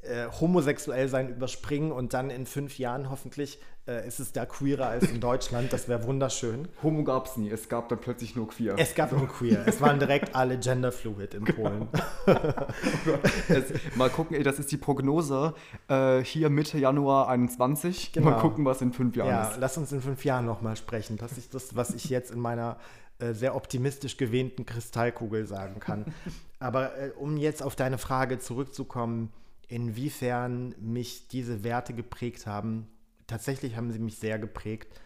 [0.06, 4.86] äh, homosexuell sein überspringen und dann in fünf Jahren hoffentlich äh, ist es da queerer
[4.86, 5.72] als in Deutschland.
[5.72, 6.68] Das wäre wunderschön.
[6.82, 8.74] Homo gab es nie, es gab dann plötzlich nur queer.
[8.78, 9.62] Es gab nur queer.
[9.66, 11.68] Es waren direkt alle genderfluid in genau.
[11.68, 11.88] Polen.
[13.94, 15.54] mal gucken, ey, das ist die Prognose
[15.88, 18.12] äh, hier Mitte Januar 21.
[18.12, 18.30] Genau.
[18.30, 19.52] Mal gucken, was in fünf Jahren ja, ist.
[19.52, 21.16] Ja, lass uns in fünf Jahren nochmal sprechen.
[21.16, 22.78] Das ist das, was ich jetzt in meiner
[23.18, 26.12] äh, sehr optimistisch gewähnten Kristallkugel sagen kann.
[26.58, 29.32] Aber äh, um jetzt auf deine Frage zurückzukommen,
[29.68, 32.88] inwiefern mich diese Werte geprägt haben.
[33.26, 35.00] Tatsächlich haben sie mich sehr geprägt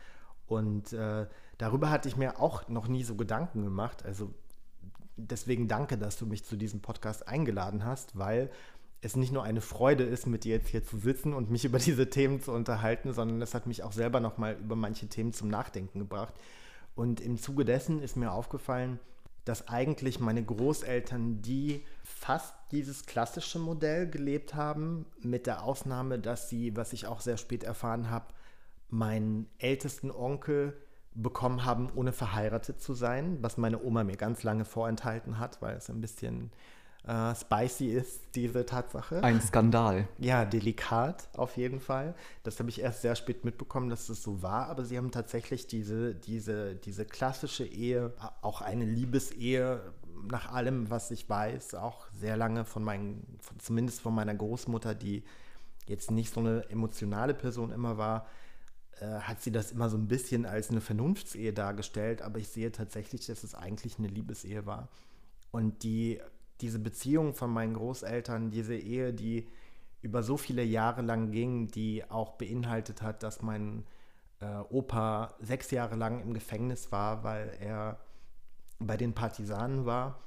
[0.46, 1.26] und äh,
[1.58, 4.04] darüber hatte ich mir auch noch nie so Gedanken gemacht.
[4.04, 4.34] Also
[5.16, 8.50] deswegen danke, dass du mich zu diesem Podcast eingeladen hast, weil
[9.02, 11.78] es nicht nur eine Freude ist, mit dir jetzt hier zu sitzen und mich über
[11.78, 15.48] diese Themen zu unterhalten, sondern es hat mich auch selber nochmal über manche Themen zum
[15.48, 16.34] Nachdenken gebracht.
[16.94, 18.98] Und im Zuge dessen ist mir aufgefallen,
[19.44, 26.48] dass eigentlich meine Großeltern, die fast dieses klassische Modell gelebt haben, mit der Ausnahme, dass
[26.48, 28.26] sie, was ich auch sehr spät erfahren habe,
[28.88, 30.76] meinen ältesten Onkel
[31.14, 35.76] bekommen haben, ohne verheiratet zu sein, was meine Oma mir ganz lange vorenthalten hat, weil
[35.76, 36.52] es ein bisschen
[37.06, 39.22] äh, spicy ist, diese Tatsache.
[39.22, 40.06] Ein Skandal.
[40.18, 42.14] Ja, delikat auf jeden Fall.
[42.42, 45.66] Das habe ich erst sehr spät mitbekommen, dass das so war, aber sie haben tatsächlich
[45.66, 49.80] diese, diese, diese klassische Ehe, auch eine Liebesehe,
[50.30, 55.24] nach allem, was ich weiß, auch sehr lange von meinen, zumindest von meiner Großmutter, die
[55.86, 58.26] jetzt nicht so eine emotionale Person immer war,
[59.00, 62.70] äh, hat sie das immer so ein bisschen als eine Vernunftsehe dargestellt, aber ich sehe
[62.70, 64.88] tatsächlich, dass es eigentlich eine Liebesehe war.
[65.50, 66.20] Und die
[66.60, 69.48] diese Beziehung von meinen Großeltern, diese Ehe, die
[70.02, 73.84] über so viele Jahre lang ging, die auch beinhaltet hat, dass mein
[74.40, 78.00] äh, Opa sechs Jahre lang im Gefängnis war, weil er
[78.78, 80.20] bei den Partisanen war,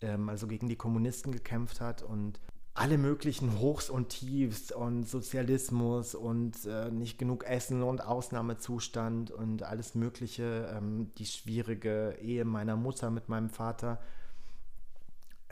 [0.00, 2.40] ähm, also gegen die Kommunisten gekämpft hat und
[2.74, 9.62] alle möglichen Hochs und Tiefs und Sozialismus und äh, nicht genug Essen und Ausnahmezustand und
[9.62, 14.00] alles Mögliche, ähm, die schwierige Ehe meiner Mutter mit meinem Vater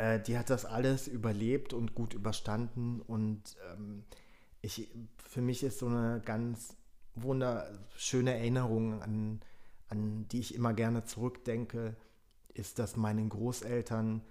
[0.00, 3.02] äh, die hat das alles überlebt und gut überstanden.
[3.02, 4.04] Und ähm,
[4.62, 6.74] ich, für mich ist so eine ganz
[7.14, 9.40] wunderschöne Erinnerung, an,
[9.88, 11.96] an die ich immer gerne zurückdenke,
[12.54, 14.22] ist, dass meine Großeltern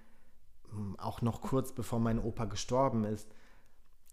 [0.71, 3.27] hm, auch noch kurz bevor mein Opa gestorben ist,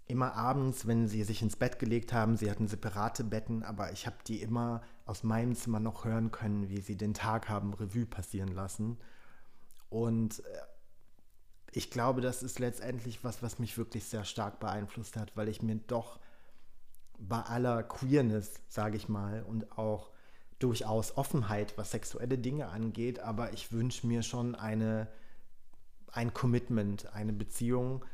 [0.06, 4.06] immer abends, wenn sie sich ins Bett gelegt haben, sie hatten separate Betten, aber ich
[4.06, 8.06] habe die immer aus meinem Zimmer noch hören können, wie sie den Tag haben Revue
[8.06, 8.98] passieren lassen.
[9.88, 10.58] Und äh,
[11.76, 15.60] ich glaube, das ist letztendlich was, was mich wirklich sehr stark beeinflusst hat, weil ich
[15.60, 16.18] mir doch
[17.18, 20.10] bei aller Queerness, sage ich mal, und auch
[20.58, 25.08] durchaus Offenheit, was sexuelle Dinge angeht, aber ich wünsche mir schon eine,
[26.12, 28.06] ein Commitment, eine Beziehung,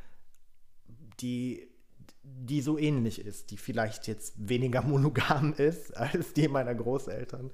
[1.20, 1.68] die,
[2.24, 7.52] die so ähnlich ist, die vielleicht jetzt weniger monogam ist als die meiner Großeltern,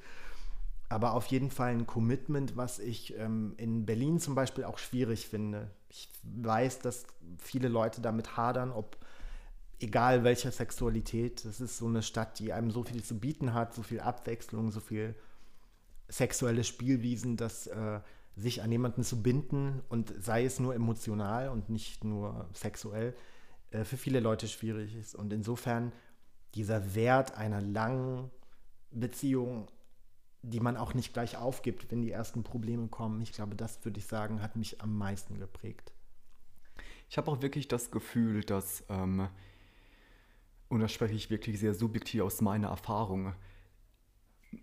[0.89, 5.29] aber auf jeden Fall ein Commitment, was ich ähm, in Berlin zum Beispiel auch schwierig
[5.29, 5.71] finde.
[5.89, 7.07] Ich weiß, dass
[7.39, 8.97] viele Leute damit hadern, ob
[9.81, 13.75] egal welcher Sexualität, das ist so eine Stadt, die einem so viel zu bieten hat,
[13.75, 15.15] so viel Abwechslung, so viel
[16.09, 18.01] sexuelle Spielwiesen, dass äh,
[18.35, 23.15] sich an jemanden zu binden und sei es nur emotional und nicht nur sexuell,
[23.71, 25.15] äh, für viele Leute schwierig ist.
[25.15, 25.93] Und insofern
[26.55, 28.31] dieser Wert einer langen
[28.91, 29.69] Beziehung,
[30.43, 33.99] die man auch nicht gleich aufgibt, wenn die ersten Probleme kommen, ich glaube, das würde
[33.99, 35.93] ich sagen, hat mich am meisten geprägt.
[37.11, 39.29] Ich habe auch wirklich das Gefühl, dass ähm,
[40.69, 43.35] und das spreche ich wirklich sehr subjektiv aus meiner Erfahrung,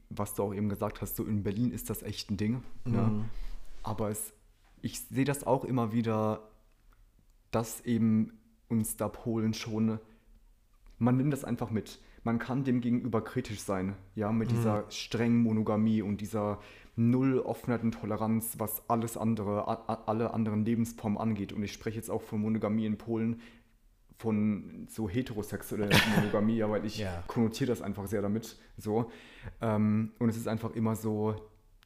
[0.09, 2.63] was du auch eben gesagt hast, so in Berlin ist das echt ein Ding.
[2.85, 3.01] Ne?
[3.01, 3.17] Mhm.
[3.17, 3.29] Ne?
[3.83, 4.33] Aber es,
[4.81, 6.47] ich sehe das auch immer wieder,
[7.51, 9.99] dass eben uns da Polen schon,
[10.97, 11.99] man nimmt das einfach mit.
[12.25, 14.55] Man kann dem gegenüber kritisch sein, ja, mit mhm.
[14.55, 16.59] dieser strengen Monogamie und dieser
[16.95, 21.53] null Offenheit und Toleranz, was alles andere, alle anderen Lebensformen angeht.
[21.53, 23.41] Und ich spreche jetzt auch von Monogamie in Polen,
[24.17, 27.23] von so heterosexueller Monogamie, ja, weil ich ja.
[27.27, 28.57] konnotiere das einfach sehr damit.
[28.75, 29.11] So.
[29.61, 31.35] Ähm, und es ist einfach immer so,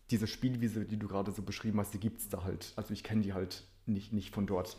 [0.10, 2.72] diese Spielwiese, die du gerade so beschrieben hast, die gibt es da halt.
[2.78, 4.78] Also ich kenne die halt nicht, nicht von dort.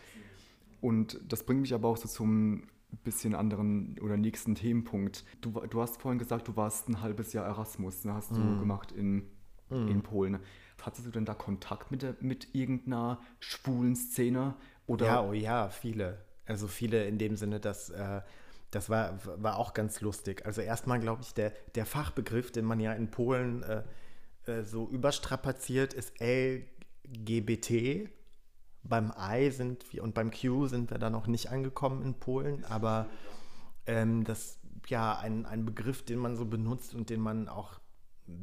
[0.81, 2.62] Und das bringt mich aber auch so zum
[3.05, 5.24] bisschen anderen oder nächsten Themenpunkt.
[5.40, 8.59] Du, du hast vorhin gesagt, du warst ein halbes Jahr Erasmus, ne, hast du mm.
[8.59, 9.31] gemacht in,
[9.68, 9.88] mm.
[9.88, 10.38] in Polen.
[10.83, 14.55] Hattest du denn da Kontakt mit, der, mit irgendeiner schwulen Szene?
[14.87, 15.07] Oder?
[15.07, 16.24] Ja, oh ja, viele.
[16.46, 18.22] Also viele in dem Sinne, dass äh,
[18.70, 20.46] das war, war auch ganz lustig.
[20.46, 23.83] Also erstmal glaube ich, der, der Fachbegriff, den man ja in Polen äh,
[24.46, 28.09] äh, so überstrapaziert, ist LGBT.
[28.83, 32.64] Beim I sind wir und beim Q sind wir da noch nicht angekommen in Polen,
[32.64, 33.07] aber
[33.87, 37.81] ähm, das ja ein, ein Begriff, den man so benutzt und den man auch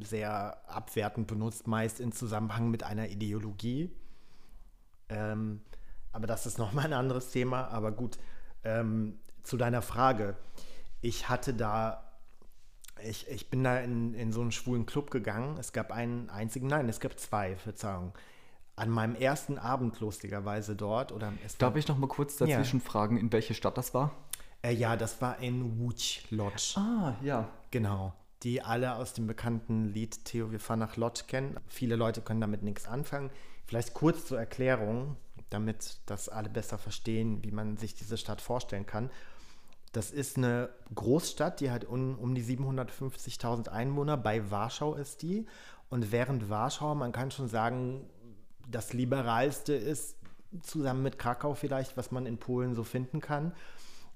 [0.01, 3.91] sehr abwertend benutzt, meist in Zusammenhang mit einer Ideologie.
[5.09, 5.61] Ähm,
[6.11, 7.67] aber das ist nochmal ein anderes Thema.
[7.67, 8.17] Aber gut,
[8.63, 10.35] ähm, zu deiner Frage.
[11.01, 12.03] Ich hatte da,
[13.01, 15.57] ich, ich bin da in, in so einen schwulen Club gegangen.
[15.57, 18.13] Es gab einen einzigen, nein, es gab zwei, Verzeihung.
[18.77, 21.11] An meinem ersten Abend lustigerweise dort.
[21.11, 22.85] Oder Darf ich noch mal kurz dazwischen ja.
[22.85, 24.15] fragen, in welche Stadt das war?
[24.61, 26.77] Äh, ja, das war in Łódź, Lodz.
[26.77, 27.49] Ah, ja.
[27.71, 28.13] Genau.
[28.43, 31.59] Die alle aus dem bekannten Lied Theo, wir fahren nach Lodz kennen.
[31.67, 33.31] Viele Leute können damit nichts anfangen.
[33.65, 35.17] Vielleicht kurz zur Erklärung
[35.49, 39.09] damit das alle besser verstehen, wie man sich diese Stadt vorstellen kann.
[39.93, 44.17] Das ist eine Großstadt, die hat um, um die 750.000 Einwohner.
[44.17, 45.45] Bei Warschau ist die.
[45.89, 48.09] Und während Warschau, man kann schon sagen,
[48.69, 50.15] das liberalste ist,
[50.61, 53.53] zusammen mit Krakau vielleicht, was man in Polen so finden kann,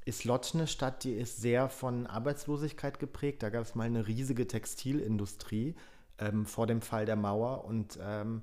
[0.06, 3.44] ist Lodz eine Stadt, die ist sehr von Arbeitslosigkeit geprägt.
[3.44, 5.76] Da gab es mal eine riesige Textilindustrie
[6.18, 8.42] ähm, vor dem Fall der Mauer und ähm,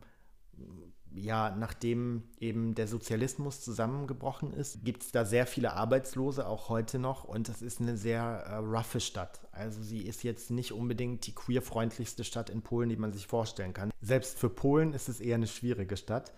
[1.15, 6.99] ja, nachdem eben der Sozialismus zusammengebrochen ist, gibt es da sehr viele Arbeitslose, auch heute
[6.99, 7.25] noch.
[7.25, 9.41] Und das ist eine sehr äh, roughe Stadt.
[9.53, 13.73] Also sie ist jetzt nicht unbedingt die queerfreundlichste Stadt in Polen, die man sich vorstellen
[13.73, 13.91] kann.
[14.01, 16.33] Selbst für Polen ist es eher eine schwierige Stadt.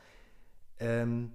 [0.78, 1.32] Ähm,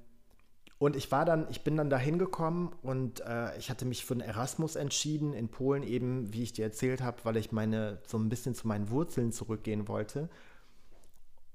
[0.78, 4.14] und ich war dann, ich bin dann da hingekommen und äh, ich hatte mich für
[4.14, 8.18] einen Erasmus entschieden in Polen, eben wie ich dir erzählt habe, weil ich meine so
[8.18, 10.30] ein bisschen zu meinen Wurzeln zurückgehen wollte.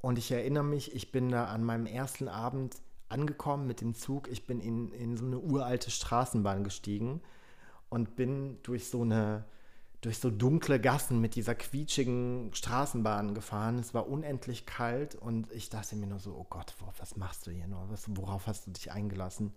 [0.00, 2.76] Und ich erinnere mich, ich bin da an meinem ersten Abend
[3.08, 4.28] angekommen mit dem Zug.
[4.28, 7.20] Ich bin in, in so eine uralte Straßenbahn gestiegen
[7.88, 9.44] und bin durch so eine
[10.00, 13.78] durch so dunkle Gassen mit dieser quietschigen Straßenbahn gefahren.
[13.78, 17.50] Es war unendlich kalt und ich dachte mir nur so, oh Gott, was machst du
[17.50, 17.86] hier nur?
[18.06, 19.52] worauf hast du dich eingelassen?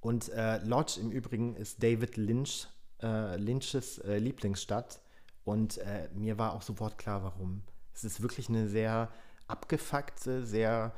[0.00, 2.68] Und äh, Lodge im Übrigen ist David Lynch,
[3.02, 5.00] äh, Lynches äh, Lieblingsstadt
[5.44, 7.62] und äh, mir war auch sofort klar, warum.
[7.92, 9.10] Es ist wirklich eine sehr
[9.50, 10.92] abgefuckte, sehr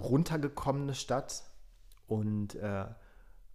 [0.00, 1.44] runtergekommene Stadt.
[2.08, 2.84] Und äh,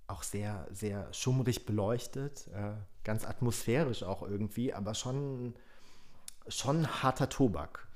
[0.08, 2.72] auch sehr, sehr schummrig beleuchtet, äh,
[3.04, 5.54] ganz atmosphärisch auch irgendwie, aber schon,
[6.48, 7.88] schon harter Tobak.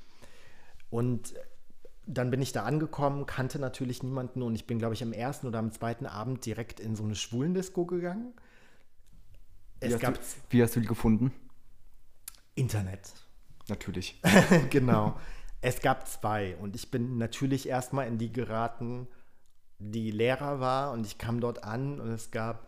[0.90, 1.34] Und
[2.06, 5.48] dann bin ich da angekommen, kannte natürlich niemanden und ich bin, glaube ich, am ersten
[5.48, 8.34] oder am zweiten Abend direkt in so eine Schwulendisco gegangen.
[9.80, 10.14] Wie hast, du,
[10.50, 11.34] wie hast du die gefunden?
[12.56, 13.14] Internet.
[13.70, 14.20] Natürlich.
[14.70, 15.18] genau.
[15.62, 19.08] Es gab zwei und ich bin natürlich erstmal in die geraten,
[19.78, 22.68] die Lehrer war und ich kam dort an und es gab,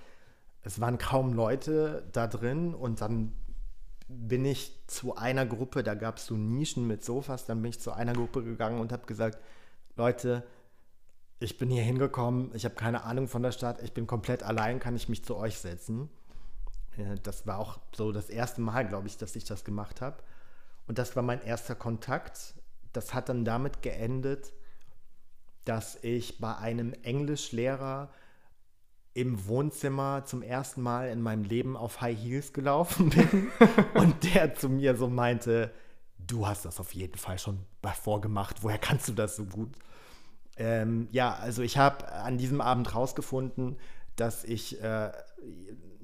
[0.62, 3.34] es waren kaum Leute da drin und dann
[4.08, 7.80] bin ich zu einer Gruppe, da gab es so Nischen mit Sofas, dann bin ich
[7.80, 9.40] zu einer Gruppe gegangen und habe gesagt,
[9.96, 10.44] Leute,
[11.40, 14.80] ich bin hier hingekommen, ich habe keine Ahnung von der Stadt, ich bin komplett allein,
[14.80, 16.10] kann ich mich zu euch setzen?
[17.24, 20.18] Das war auch so das erste Mal, glaube ich, dass ich das gemacht habe.
[20.88, 22.54] Und das war mein erster Kontakt.
[22.94, 24.54] Das hat dann damit geendet,
[25.66, 28.12] dass ich bei einem Englischlehrer
[29.14, 33.52] im Wohnzimmer zum ersten Mal in meinem Leben auf High Heels gelaufen bin
[33.94, 35.72] und der zu mir so meinte,
[36.18, 37.60] du hast das auf jeden Fall schon
[38.02, 39.72] vorgemacht, woher kannst du das so gut?
[40.56, 43.78] Ähm, ja, also ich habe an diesem Abend rausgefunden,
[44.16, 45.12] dass ich äh,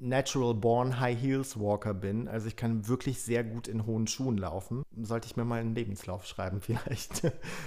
[0.00, 2.26] Natural Born High Heels Walker bin.
[2.26, 4.82] Also ich kann wirklich sehr gut in hohen Schuhen laufen.
[5.00, 7.22] Sollte ich mir mal einen Lebenslauf schreiben vielleicht.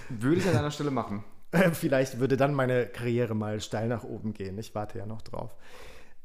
[0.10, 1.24] Würde ich an deiner Stelle machen.
[1.74, 4.58] Vielleicht würde dann meine Karriere mal steil nach oben gehen.
[4.58, 5.56] Ich warte ja noch drauf.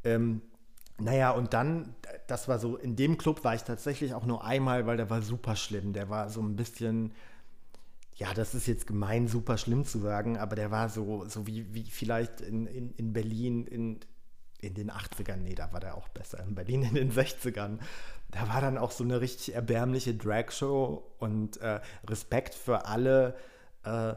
[0.03, 0.41] Ähm,
[0.99, 1.95] naja, und dann,
[2.27, 5.21] das war so, in dem Club war ich tatsächlich auch nur einmal, weil der war
[5.21, 5.93] super schlimm.
[5.93, 7.13] Der war so ein bisschen,
[8.17, 11.73] ja, das ist jetzt gemein, super schlimm zu sagen, aber der war so, so wie,
[11.73, 14.01] wie vielleicht in, in, in Berlin in,
[14.61, 17.79] in den 80ern, nee, da war der auch besser, in Berlin in den 60ern.
[18.31, 23.37] Da war dann auch so eine richtig erbärmliche Dragshow und äh, Respekt für alle.
[23.85, 24.15] Äh,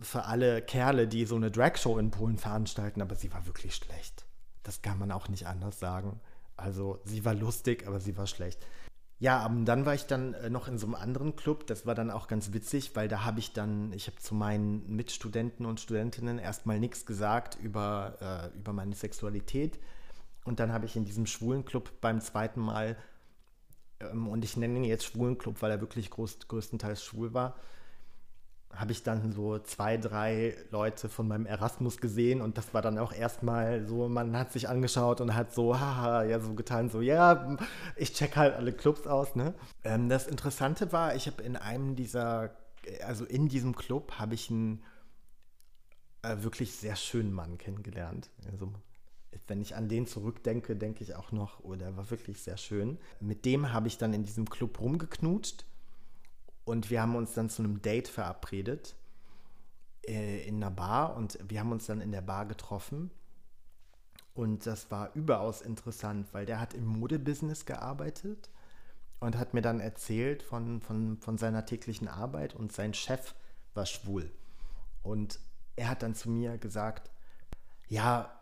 [0.00, 4.26] für alle Kerle, die so eine Dragshow in Polen veranstalten, aber sie war wirklich schlecht.
[4.62, 6.20] Das kann man auch nicht anders sagen.
[6.56, 8.66] Also sie war lustig, aber sie war schlecht.
[9.18, 11.66] Ja, aber dann war ich dann äh, noch in so einem anderen Club.
[11.66, 14.94] Das war dann auch ganz witzig, weil da habe ich dann, ich habe zu meinen
[14.94, 19.78] Mitstudenten und Studentinnen erstmal nichts gesagt über, äh, über meine Sexualität.
[20.44, 22.96] Und dann habe ich in diesem schwulen Club beim zweiten Mal,
[24.00, 27.56] ähm, und ich nenne ihn jetzt schwulen Club, weil er wirklich groß, größtenteils schwul war,
[28.76, 32.98] habe ich dann so zwei, drei Leute von meinem Erasmus gesehen und das war dann
[32.98, 37.00] auch erstmal so, man hat sich angeschaut und hat so, haha, ja, so getan, so,
[37.00, 37.56] ja,
[37.96, 39.54] ich check halt alle Clubs aus, ne?
[39.82, 42.56] Ähm, das Interessante war, ich habe in einem dieser,
[43.04, 44.82] also in diesem Club habe ich einen
[46.22, 48.30] äh, wirklich sehr schönen Mann kennengelernt.
[48.50, 48.72] Also,
[49.48, 52.98] wenn ich an den zurückdenke, denke ich auch noch, oh, der war wirklich sehr schön.
[53.20, 55.64] Mit dem habe ich dann in diesem Club rumgeknutscht
[56.66, 58.96] und wir haben uns dann zu einem Date verabredet
[60.06, 63.12] äh, in einer Bar und wir haben uns dann in der Bar getroffen.
[64.34, 68.50] Und das war überaus interessant, weil der hat im Modebusiness gearbeitet
[69.20, 73.34] und hat mir dann erzählt von, von, von seiner täglichen Arbeit und sein Chef
[73.74, 74.30] war schwul.
[75.04, 75.38] Und
[75.76, 77.10] er hat dann zu mir gesagt,
[77.88, 78.32] ja,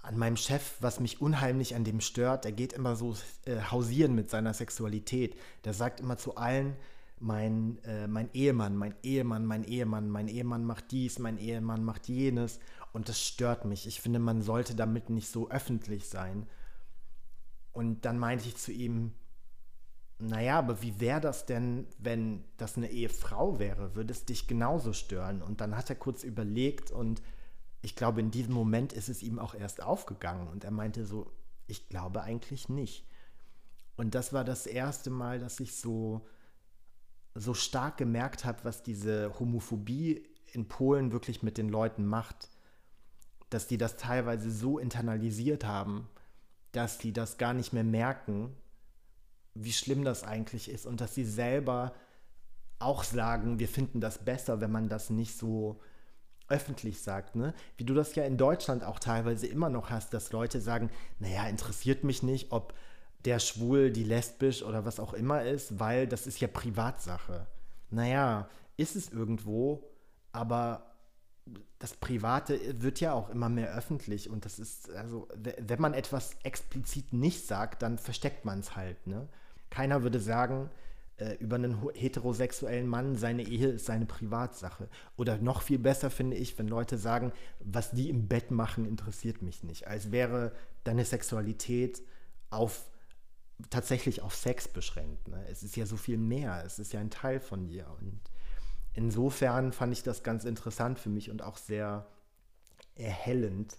[0.00, 4.14] an meinem Chef, was mich unheimlich an dem stört, der geht immer so äh, hausieren
[4.14, 5.36] mit seiner Sexualität.
[5.64, 6.76] Der sagt immer zu allen,
[7.22, 12.08] mein, äh, mein Ehemann, mein Ehemann, mein Ehemann, mein Ehemann macht dies, mein Ehemann macht
[12.08, 12.58] jenes
[12.92, 13.86] und das stört mich.
[13.86, 16.46] Ich finde, man sollte damit nicht so öffentlich sein.
[17.72, 19.12] Und dann meinte ich zu ihm,
[20.18, 23.94] naja, aber wie wäre das denn, wenn das eine Ehefrau wäre?
[23.94, 25.42] Würde es dich genauso stören?
[25.42, 27.22] Und dann hat er kurz überlegt und
[27.82, 31.32] ich glaube, in diesem Moment ist es ihm auch erst aufgegangen und er meinte so,
[31.66, 33.06] ich glaube eigentlich nicht.
[33.96, 36.26] Und das war das erste Mal, dass ich so
[37.34, 42.50] so stark gemerkt habe, was diese Homophobie in Polen wirklich mit den Leuten macht,
[43.50, 46.08] dass die das teilweise so internalisiert haben,
[46.72, 48.54] dass die das gar nicht mehr merken,
[49.54, 51.94] wie schlimm das eigentlich ist und dass sie selber
[52.78, 55.80] auch sagen, wir finden das besser, wenn man das nicht so
[56.48, 57.54] öffentlich sagt, ne?
[57.76, 61.46] Wie du das ja in Deutschland auch teilweise immer noch hast, dass Leute sagen, naja,
[61.46, 62.74] interessiert mich nicht, ob
[63.24, 67.46] der schwul, die lesbisch oder was auch immer ist, weil das ist ja Privatsache.
[67.90, 69.84] Naja, ist es irgendwo,
[70.32, 70.92] aber
[71.78, 76.36] das Private wird ja auch immer mehr öffentlich und das ist, also, wenn man etwas
[76.42, 79.28] explizit nicht sagt, dann versteckt man es halt, ne?
[79.70, 80.70] Keiner würde sagen,
[81.16, 84.88] äh, über einen heterosexuellen Mann, seine Ehe ist seine Privatsache.
[85.16, 89.42] Oder noch viel besser finde ich, wenn Leute sagen, was die im Bett machen, interessiert
[89.42, 89.88] mich nicht.
[89.88, 90.52] Als wäre
[90.84, 92.02] deine Sexualität
[92.50, 92.84] auf
[93.70, 95.28] tatsächlich auf Sex beschränkt.
[95.28, 95.44] Ne?
[95.50, 97.86] Es ist ja so viel mehr, es ist ja ein Teil von dir.
[98.00, 98.20] Und
[98.94, 102.06] insofern fand ich das ganz interessant für mich und auch sehr
[102.94, 103.76] erhellend,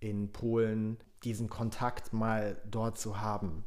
[0.00, 3.64] in Polen, diesen Kontakt mal dort zu haben.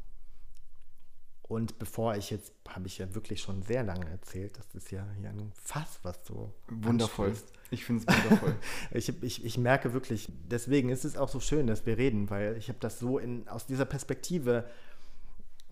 [1.47, 5.07] Und bevor ich jetzt, habe ich ja wirklich schon sehr lange erzählt, das ist ja
[5.19, 6.51] hier ein Fass, was so.
[6.67, 7.29] Wundervoll.
[7.29, 7.53] anstößt.
[7.71, 8.55] Ich finde es wundervoll.
[8.91, 12.57] Ich, ich, ich merke wirklich, deswegen ist es auch so schön, dass wir reden, weil
[12.57, 14.67] ich habe das so in, aus dieser Perspektive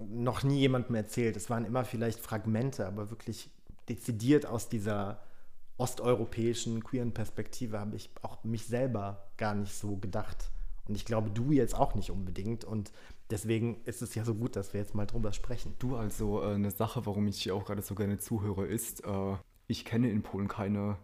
[0.09, 1.35] noch nie jemandem erzählt.
[1.37, 3.49] Es waren immer vielleicht Fragmente, aber wirklich
[3.89, 5.21] dezidiert aus dieser
[5.77, 10.51] osteuropäischen, queeren Perspektive habe ich auch mich selber gar nicht so gedacht.
[10.87, 12.65] Und ich glaube, du jetzt auch nicht unbedingt.
[12.65, 12.91] Und
[13.29, 15.75] deswegen ist es ja so gut, dass wir jetzt mal drüber sprechen.
[15.79, 19.35] Du, also äh, eine Sache, warum ich auch gerade so gerne zuhöre, ist, äh,
[19.67, 20.97] ich kenne in Polen keine,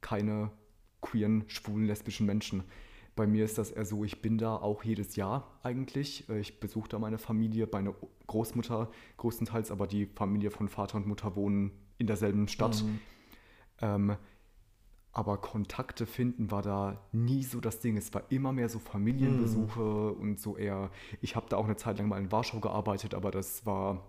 [0.00, 0.50] keine
[1.00, 2.64] queeren, schwulen, lesbischen Menschen.
[3.18, 6.28] Bei mir ist das eher so, ich bin da auch jedes Jahr eigentlich.
[6.28, 7.92] Äh, Ich besuche da meine Familie, meine
[8.28, 12.84] Großmutter größtenteils, aber die Familie von Vater und Mutter wohnen in derselben Stadt.
[13.80, 14.16] Ähm,
[15.10, 17.96] aber Kontakte finden war da nie so das Ding.
[17.96, 20.90] Es war immer mehr so Familienbesuche und so eher.
[21.20, 24.04] Ich habe da auch eine Zeit lang mal in Warschau gearbeitet, aber das war,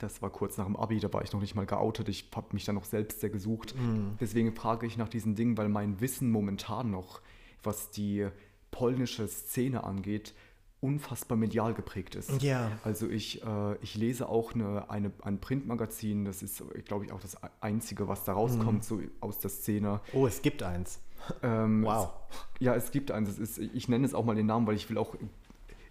[0.00, 2.08] das war kurz nach dem Abi, da war ich noch nicht mal geoutet.
[2.08, 3.76] Ich habe mich dann noch selbst sehr gesucht.
[4.18, 7.20] Deswegen frage ich nach diesen Dingen, weil mein Wissen momentan noch,
[7.62, 8.26] was die
[8.70, 10.34] polnische Szene angeht,
[10.80, 12.42] unfassbar medial geprägt ist.
[12.42, 12.72] Ja.
[12.84, 17.20] Also ich, äh, ich lese auch eine, eine, ein Printmagazin, das ist, glaube ich, auch
[17.20, 20.00] das Einzige, was da rauskommt, so aus der Szene.
[20.12, 21.00] Oh, es gibt eins.
[21.42, 22.10] Ähm, Wow.
[22.30, 23.28] Es, ja, es gibt eins.
[23.28, 25.16] Es ist, ich nenne es auch mal den Namen, weil ich will auch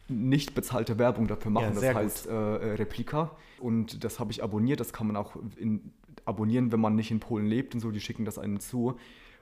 [0.07, 1.75] nicht bezahlte Werbung dafür machen.
[1.75, 3.35] Ja, das heißt äh, äh, Replika.
[3.59, 4.79] Und das habe ich abonniert.
[4.79, 5.93] Das kann man auch in,
[6.25, 7.91] abonnieren, wenn man nicht in Polen lebt und so.
[7.91, 8.97] Die schicken das einem zu.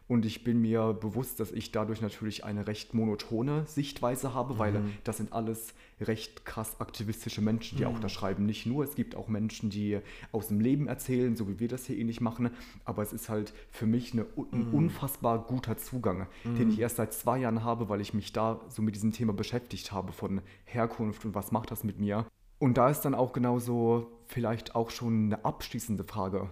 [0.08, 4.80] Und ich bin mir bewusst, dass ich dadurch natürlich eine recht monotone Sichtweise habe, weil
[4.80, 4.94] Mhm.
[5.04, 8.46] das sind alles recht krass aktivistische Menschen, die auch da schreiben.
[8.46, 10.00] Nicht nur, es gibt auch Menschen, die
[10.32, 12.52] aus dem Leben erzählen, so wie wir das hier ähnlich machen.
[12.86, 14.62] Aber es ist halt für mich eine, un- Mhm.
[14.62, 18.62] ein unfassbar guter Zugang, den ich erst seit zwei Jahren habe, weil ich mich da
[18.70, 22.26] so mit diesem Thema beschäftigt habe von Herkunft und was macht das mit mir.
[22.60, 26.50] Und da ist dann auch genauso vielleicht auch schon eine abschließende Frage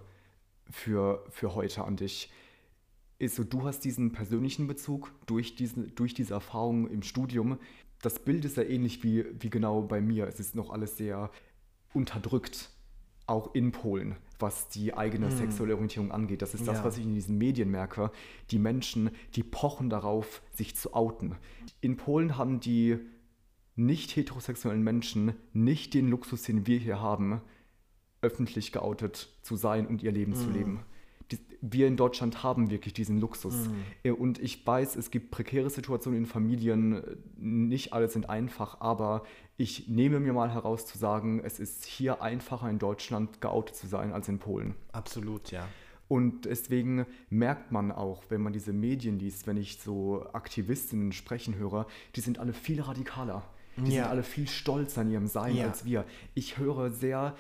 [0.70, 2.30] für, für heute an dich.
[3.18, 7.58] Ist so, du hast diesen persönlichen Bezug durch, diesen, durch diese Erfahrung im Studium.
[8.02, 10.28] Das Bild ist ja ähnlich wie, wie genau bei mir.
[10.28, 11.32] Es ist noch alles sehr
[11.94, 12.70] unterdrückt,
[13.26, 16.42] auch in Polen, was die eigene sexuelle Orientierung angeht.
[16.42, 16.84] Das ist das, Ja.
[16.84, 18.12] was ich in diesen Medien merke.
[18.52, 21.36] Die Menschen, die pochen darauf, sich zu outen.
[21.80, 23.00] In Polen haben die
[23.78, 27.42] nicht heterosexuellen Menschen nicht den Luxus, den wir hier haben,
[28.22, 30.82] öffentlich geoutet zu sein und ihr Leben zu leben.
[31.62, 33.70] Wir in Deutschland haben wirklich diesen Luxus.
[34.04, 38.82] Äh, Und ich weiß, es gibt prekäre Situationen in Familien, äh, nicht alle sind einfach,
[38.82, 39.24] aber
[39.58, 43.88] ich nehme mir mal heraus zu sagen, es ist hier einfacher in Deutschland geoutet zu
[43.88, 44.76] sein als in Polen.
[44.92, 45.68] Absolut, ja.
[46.08, 51.56] Und deswegen merkt man auch, wenn man diese Medien liest, wenn ich so Aktivistinnen sprechen
[51.56, 53.42] höre, die sind alle viel radikaler.
[53.78, 54.04] Die Ja.
[54.04, 55.66] sind alle viel stolzer an ihrem Sein Ja.
[55.66, 56.06] als wir.
[56.36, 57.36] Ich höre sehr,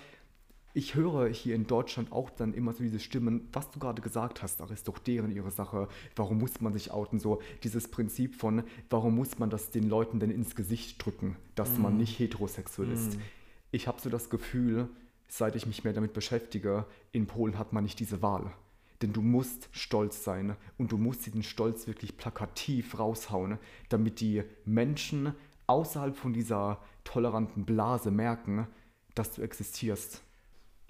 [0.75, 4.43] ich höre hier in Deutschland auch dann immer so diese Stimmen, was du gerade gesagt
[4.43, 8.35] hast, ach, ist doch deren ihre Sache, warum muss man sich outen, so dieses Prinzip
[8.35, 12.91] von, warum muss man das den Leuten denn ins Gesicht drücken, dass man nicht heterosexuell
[12.91, 13.17] ist.
[13.71, 14.89] Ich habe so das Gefühl,
[15.29, 18.51] seit ich mich mehr damit beschäftige, in Polen hat man nicht diese Wahl.
[19.01, 24.43] Denn du musst stolz sein und du musst diesen Stolz wirklich plakativ raushauen, damit die
[24.65, 25.33] Menschen
[25.67, 28.67] außerhalb von dieser toleranten Blase merken,
[29.13, 30.21] dass du existierst.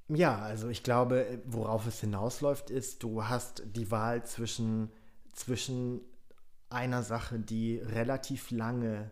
[0.08, 4.92] Ja, also ich glaube, worauf es hinausläuft, ist, du hast die Wahl zwischen,
[5.34, 6.02] zwischen
[6.70, 9.10] einer Sache, die relativ lange,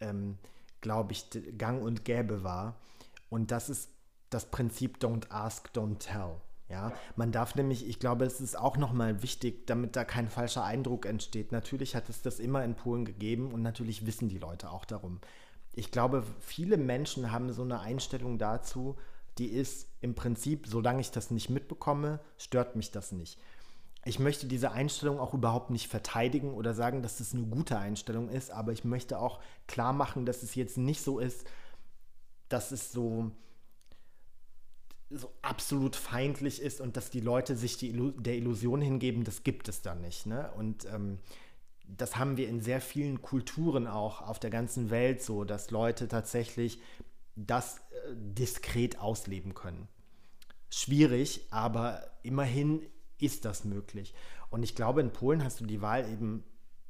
[0.00, 0.38] ähm,
[0.80, 1.26] glaube ich,
[1.56, 2.80] gang und gäbe war.
[3.30, 3.90] Und das ist
[4.30, 6.40] das Prinzip Don't Ask, Don't Tell.
[6.68, 10.64] Ja, man darf nämlich, ich glaube, es ist auch nochmal wichtig, damit da kein falscher
[10.64, 11.52] Eindruck entsteht.
[11.52, 15.20] Natürlich hat es das immer in Polen gegeben und natürlich wissen die Leute auch darum.
[15.74, 18.96] Ich glaube, viele Menschen haben so eine Einstellung dazu,
[19.38, 23.38] die ist im Prinzip, solange ich das nicht mitbekomme, stört mich das nicht.
[24.06, 28.28] Ich möchte diese Einstellung auch überhaupt nicht verteidigen oder sagen, dass es eine gute Einstellung
[28.28, 31.46] ist, aber ich möchte auch klar machen, dass es jetzt nicht so ist,
[32.50, 33.30] dass es so,
[35.08, 39.42] so absolut feindlich ist und dass die Leute sich die Illu der Illusion hingeben, das
[39.42, 40.26] gibt es da nicht.
[40.26, 40.52] Ne?
[40.52, 41.18] Und ähm,
[41.86, 46.08] das haben wir in sehr vielen Kulturen auch auf der ganzen Welt so, dass Leute
[46.08, 46.78] tatsächlich
[47.36, 47.82] das äh,
[48.14, 49.88] diskret ausleben können.
[50.70, 52.84] Schwierig, aber immerhin
[53.18, 54.14] ist das möglich.
[54.50, 56.44] Und ich glaube, in Polen hast du die Wahl eben,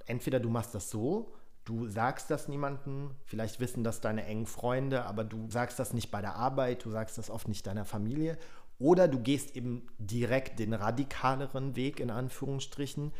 [0.07, 1.33] entweder du machst das so,
[1.65, 6.11] du sagst das niemandem, vielleicht wissen das deine engen Freunde, aber du sagst das nicht
[6.11, 8.39] bei der Arbeit, du sagst das oft nicht deiner Familie,
[8.79, 13.13] oder du gehst eben direkt den radikaleren Weg in Anführungsstrichen,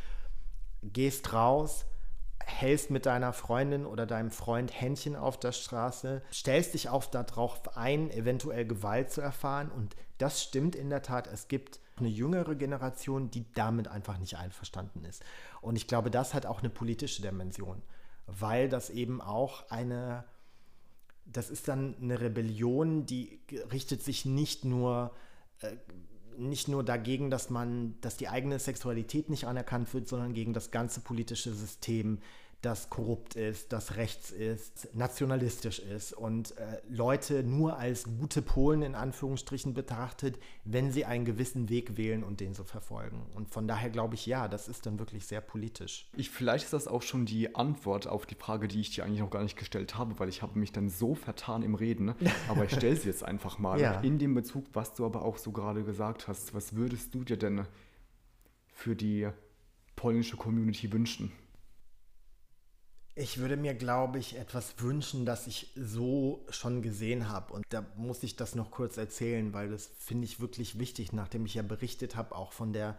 [0.83, 1.87] gehst raus,
[2.47, 7.77] hältst mit deiner Freundin oder deinem Freund Händchen auf der Straße, stellst dich auch darauf
[7.77, 9.71] ein, eventuell Gewalt zu erfahren.
[9.71, 11.27] Und das stimmt in der Tat.
[11.27, 15.25] Es gibt eine jüngere Generation, die damit einfach nicht einverstanden ist.
[15.61, 17.83] Und ich glaube, das hat auch eine politische Dimension,
[18.27, 20.25] weil das eben auch eine,
[21.25, 23.41] das ist dann eine Rebellion, die
[23.73, 25.15] richtet sich nicht nur
[25.61, 25.77] äh,
[26.39, 30.71] nicht nur dagegen, dass man, dass die eigene Sexualität nicht anerkannt wird, sondern gegen das
[30.71, 32.19] ganze politische System,
[32.65, 38.83] das korrupt ist, das rechts ist, nationalistisch ist und äh, Leute nur als gute Polen
[38.83, 43.27] in Anführungsstrichen betrachtet, wenn sie einen gewissen Weg wählen und den so verfolgen.
[43.35, 46.09] Und von daher glaube ich, ja, das ist dann wirklich sehr politisch.
[46.17, 49.21] Ich, vielleicht ist das auch schon die Antwort auf die Frage, die ich dir eigentlich
[49.21, 52.15] noch gar nicht gestellt habe, weil ich habe mich dann so vertan im Reden.
[52.49, 53.81] Aber ich stelle sie jetzt einfach mal.
[53.81, 54.01] ja.
[54.01, 57.37] In dem Bezug, was du aber auch so gerade gesagt hast, was würdest du dir
[57.37, 57.67] denn
[58.69, 59.29] für die
[59.97, 61.33] polnische Community wünschen?
[63.17, 67.53] Ich würde mir, glaube ich, etwas wünschen, das ich so schon gesehen habe.
[67.53, 71.47] Und da muss ich das noch kurz erzählen, weil das finde ich wirklich wichtig, nachdem
[71.47, 72.99] ich ja berichtet habe, auch von der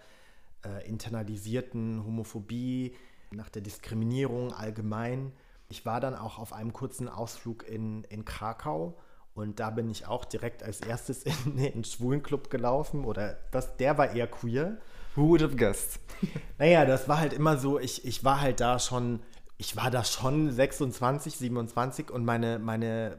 [0.63, 2.95] äh, internalisierten Homophobie,
[3.31, 5.33] nach der Diskriminierung allgemein.
[5.67, 8.97] Ich war dann auch auf einem kurzen Ausflug in, in Krakau
[9.33, 13.97] und da bin ich auch direkt als erstes in den Schwulenclub gelaufen oder das, der
[13.97, 14.77] war eher queer.
[15.15, 15.99] Who would have guessed?
[16.57, 19.19] naja, das war halt immer so, ich, ich war halt da schon
[19.57, 23.17] ich war da schon 26, 27 und meine, meine,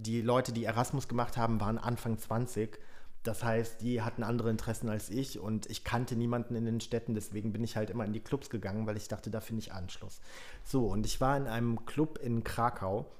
[0.00, 2.78] die Leute, die Erasmus gemacht haben, waren Anfang 20.
[3.22, 7.14] Das heißt, die hatten andere Interessen als ich und ich kannte niemanden in den Städten,
[7.14, 9.72] deswegen bin ich halt immer in die Clubs gegangen, weil ich dachte, da finde ich
[9.72, 10.20] Anschluss.
[10.62, 13.10] So, und ich war in einem Club in Krakau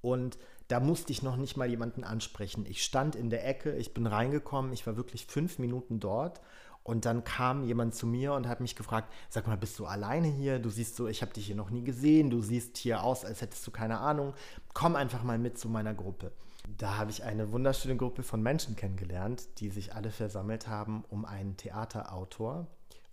[0.00, 0.38] und
[0.68, 2.64] da musste ich noch nicht mal jemanden ansprechen.
[2.66, 6.40] Ich stand in der Ecke, ich bin reingekommen, ich war wirklich fünf Minuten dort
[6.84, 10.28] und dann kam jemand zu mir und hat mich gefragt, sag mal, bist du alleine
[10.28, 10.58] hier?
[10.58, 13.40] Du siehst so, ich habe dich hier noch nie gesehen, du siehst hier aus, als
[13.40, 14.34] hättest du keine Ahnung.
[14.74, 16.30] Komm einfach mal mit zu meiner Gruppe.
[16.76, 21.24] Da habe ich eine wunderschöne Gruppe von Menschen kennengelernt, die sich alle versammelt haben um
[21.24, 22.66] einen Theaterautor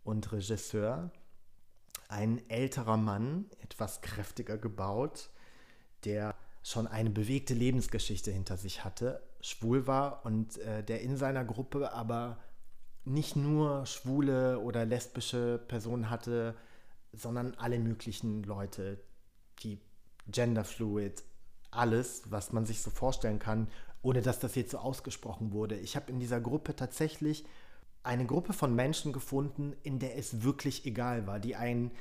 [0.04, 1.10] und Regisseur,
[2.10, 5.30] ein älterer Mann, etwas kräftiger gebaut,
[6.04, 11.46] der schon eine bewegte Lebensgeschichte hinter sich hatte, schwul war und äh, der in seiner
[11.46, 12.38] Gruppe aber
[13.04, 16.56] nicht nur schwule oder lesbische Personen hatte,
[17.14, 19.00] sondern alle möglichen Leute,
[19.60, 19.80] die
[20.28, 21.24] genderfluid,
[21.72, 23.68] alles, was man sich so vorstellen kann,
[24.02, 25.78] ohne dass das jetzt so ausgesprochen wurde.
[25.78, 27.46] Ich habe in dieser Gruppe tatsächlich
[28.04, 31.92] eine Gruppe von Menschen gefunden, in der es wirklich egal war, die einen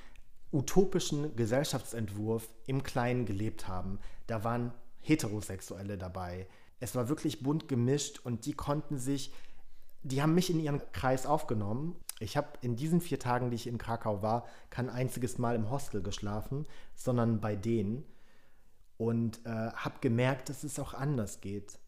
[0.53, 4.01] utopischen Gesellschaftsentwurf im Kleinen gelebt haben.
[4.27, 6.47] Da waren Heterosexuelle dabei.
[6.81, 9.33] Es war wirklich bunt gemischt und die konnten sich
[10.03, 11.97] die haben mich in ihren Kreis aufgenommen.
[12.21, 15.71] Ich habe in diesen vier Tagen, die ich in Krakau war, kein einziges Mal im
[15.71, 18.05] Hostel geschlafen, sondern bei denen.
[18.97, 21.79] Und äh, habe gemerkt, dass es auch anders geht.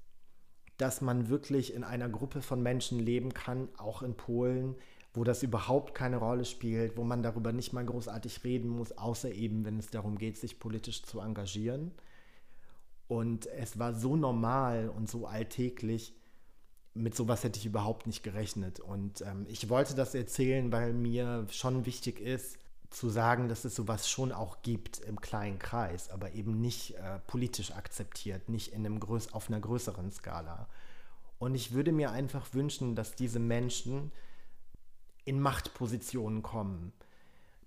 [0.78, 4.76] Dass man wirklich in einer Gruppe von Menschen leben kann, auch in Polen,
[5.14, 9.30] wo das überhaupt keine Rolle spielt, wo man darüber nicht mal großartig reden muss, außer
[9.30, 11.92] eben, wenn es darum geht, sich politisch zu engagieren.
[13.08, 16.14] Und es war so normal und so alltäglich,
[16.94, 18.80] mit sowas hätte ich überhaupt nicht gerechnet.
[18.80, 22.58] Und ähm, ich wollte das erzählen, weil mir schon wichtig ist,
[22.90, 27.18] zu sagen, dass es sowas schon auch gibt im kleinen Kreis, aber eben nicht äh,
[27.26, 30.68] politisch akzeptiert, nicht in einem größ auf einer größeren Skala.
[31.38, 34.12] Und ich würde mir einfach wünschen, dass diese Menschen
[35.24, 36.92] in Machtpositionen kommen,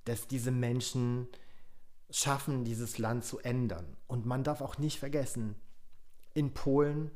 [0.06, 1.28] dass diese Menschen
[2.12, 3.98] schaffen, dieses Land zu ändern.
[4.08, 5.56] Und man darf auch nicht vergessen,
[6.34, 7.12] in Polen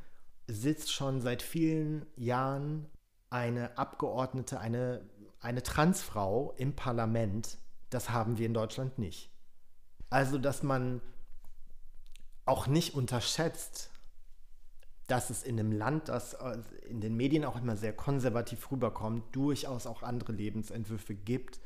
[0.50, 2.88] sitzt schon seit vielen Jahren
[3.30, 5.08] eine Abgeordnete, eine,
[5.40, 7.58] eine Transfrau im Parlament.
[7.90, 9.32] Das haben wir in Deutschland nicht.
[10.10, 11.02] Also, dass man
[12.46, 13.92] auch nicht unterschätzt,
[15.06, 19.36] dass es in einem Land, das äh, in den Medien auch immer sehr konservativ rüberkommt,
[19.36, 21.60] durchaus auch andere Lebensentwürfe gibt,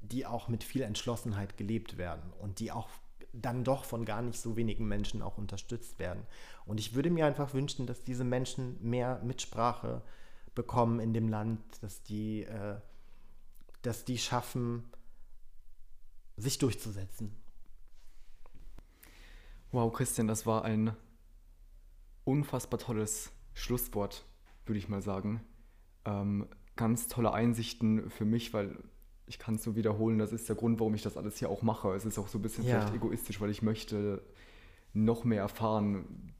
[0.00, 2.88] die auch mit viel Entschlossenheit gelebt werden und die auch
[3.32, 6.26] dann doch von gar nicht so wenigen Menschen auch unterstützt werden.
[6.64, 10.02] Und ich würde mir einfach wünschen, dass diese Menschen mehr Mitsprache
[10.54, 12.76] bekommen in dem Land, dass die, äh,
[13.82, 14.90] dass die schaffen,
[16.36, 17.34] sich durchzusetzen.
[19.70, 20.96] Wow, Christian, das war ein
[22.24, 24.24] unfassbar tolles Schlusswort,
[24.64, 25.44] würde ich mal sagen.
[26.04, 28.78] Ähm, ganz tolle Einsichten für mich, weil
[29.28, 31.62] ich kann es nur wiederholen, das ist der Grund, warum ich das alles hier auch
[31.62, 31.94] mache.
[31.94, 32.80] Es ist auch so ein bisschen ja.
[32.80, 34.22] vielleicht egoistisch, weil ich möchte
[34.94, 36.32] noch mehr erfahren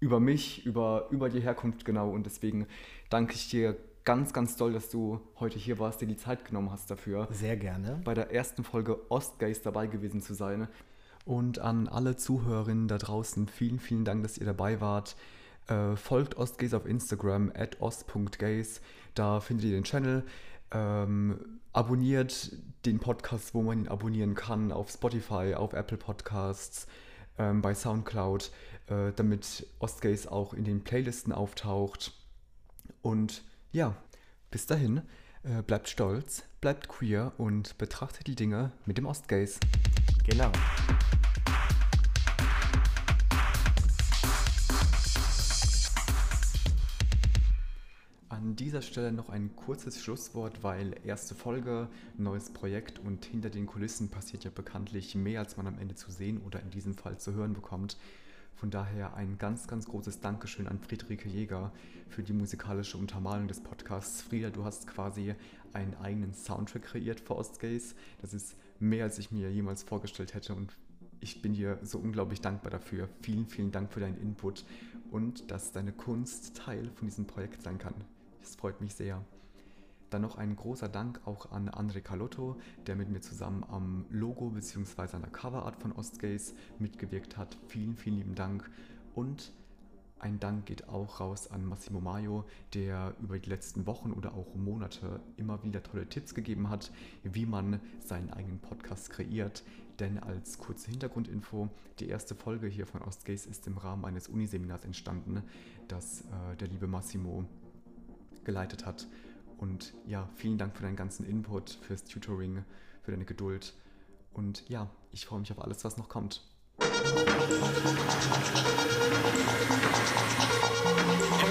[0.00, 2.10] über mich, über, über die Herkunft genau.
[2.10, 2.66] Und deswegen
[3.08, 6.70] danke ich dir ganz, ganz toll, dass du heute hier warst, dir die Zeit genommen
[6.70, 7.28] hast dafür.
[7.30, 8.00] Sehr gerne.
[8.04, 10.68] Bei der ersten Folge Ostgays dabei gewesen zu sein.
[11.24, 15.16] Und an alle Zuhörerinnen da draußen, vielen, vielen Dank, dass ihr dabei wart.
[15.68, 18.82] Äh, folgt Ostgays auf Instagram at ost.gays.
[19.14, 20.24] Da findet ihr den Channel.
[20.74, 22.52] Ähm, abonniert
[22.84, 26.86] den Podcast, wo man ihn abonnieren kann, auf Spotify, auf Apple Podcasts,
[27.38, 28.50] ähm, bei Soundcloud,
[28.88, 32.12] äh, damit Ostgays auch in den Playlisten auftaucht.
[33.02, 33.96] Und ja,
[34.50, 35.02] bis dahin,
[35.42, 39.60] äh, bleibt stolz, bleibt queer und betrachtet die Dinge mit dem Ostgays.
[40.26, 40.50] Genau.
[48.54, 53.66] An dieser Stelle noch ein kurzes Schlusswort, weil erste Folge, neues Projekt und hinter den
[53.66, 57.18] Kulissen passiert ja bekanntlich mehr, als man am Ende zu sehen oder in diesem Fall
[57.18, 57.96] zu hören bekommt.
[58.54, 61.72] Von daher ein ganz, ganz großes Dankeschön an Friederike Jäger
[62.08, 64.22] für die musikalische Untermalung des Podcasts.
[64.22, 65.34] Frieda, du hast quasi
[65.72, 67.96] einen eigenen Soundtrack kreiert für Ostgays.
[68.22, 70.72] Das ist mehr, als ich mir jemals vorgestellt hätte und
[71.18, 73.08] ich bin dir so unglaublich dankbar dafür.
[73.20, 74.64] Vielen, vielen Dank für deinen Input
[75.10, 77.94] und dass deine Kunst Teil von diesem Projekt sein kann.
[78.44, 79.24] Das freut mich sehr.
[80.10, 84.50] Dann noch ein großer Dank auch an André Calotto, der mit mir zusammen am Logo
[84.50, 85.16] bzw.
[85.16, 87.56] an der Coverart von Ostgays mitgewirkt hat.
[87.68, 88.70] Vielen, vielen lieben Dank.
[89.14, 89.50] Und
[90.18, 94.54] ein Dank geht auch raus an Massimo Maio, der über die letzten Wochen oder auch
[94.54, 96.92] Monate immer wieder tolle Tipps gegeben hat,
[97.22, 99.64] wie man seinen eigenen Podcast kreiert.
[100.00, 104.84] Denn als kurze Hintergrundinfo, die erste Folge hier von Ostgays ist im Rahmen eines Uniseminars
[104.84, 105.42] entstanden,
[105.88, 107.46] das äh, der liebe Massimo
[108.44, 109.06] geleitet hat.
[109.58, 112.64] Und ja, vielen Dank für deinen ganzen Input, fürs Tutoring,
[113.02, 113.74] für deine Geduld.
[114.32, 116.42] Und ja, ich freue mich auf alles, was noch kommt.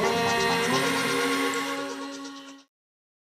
[0.03, 0.52] You.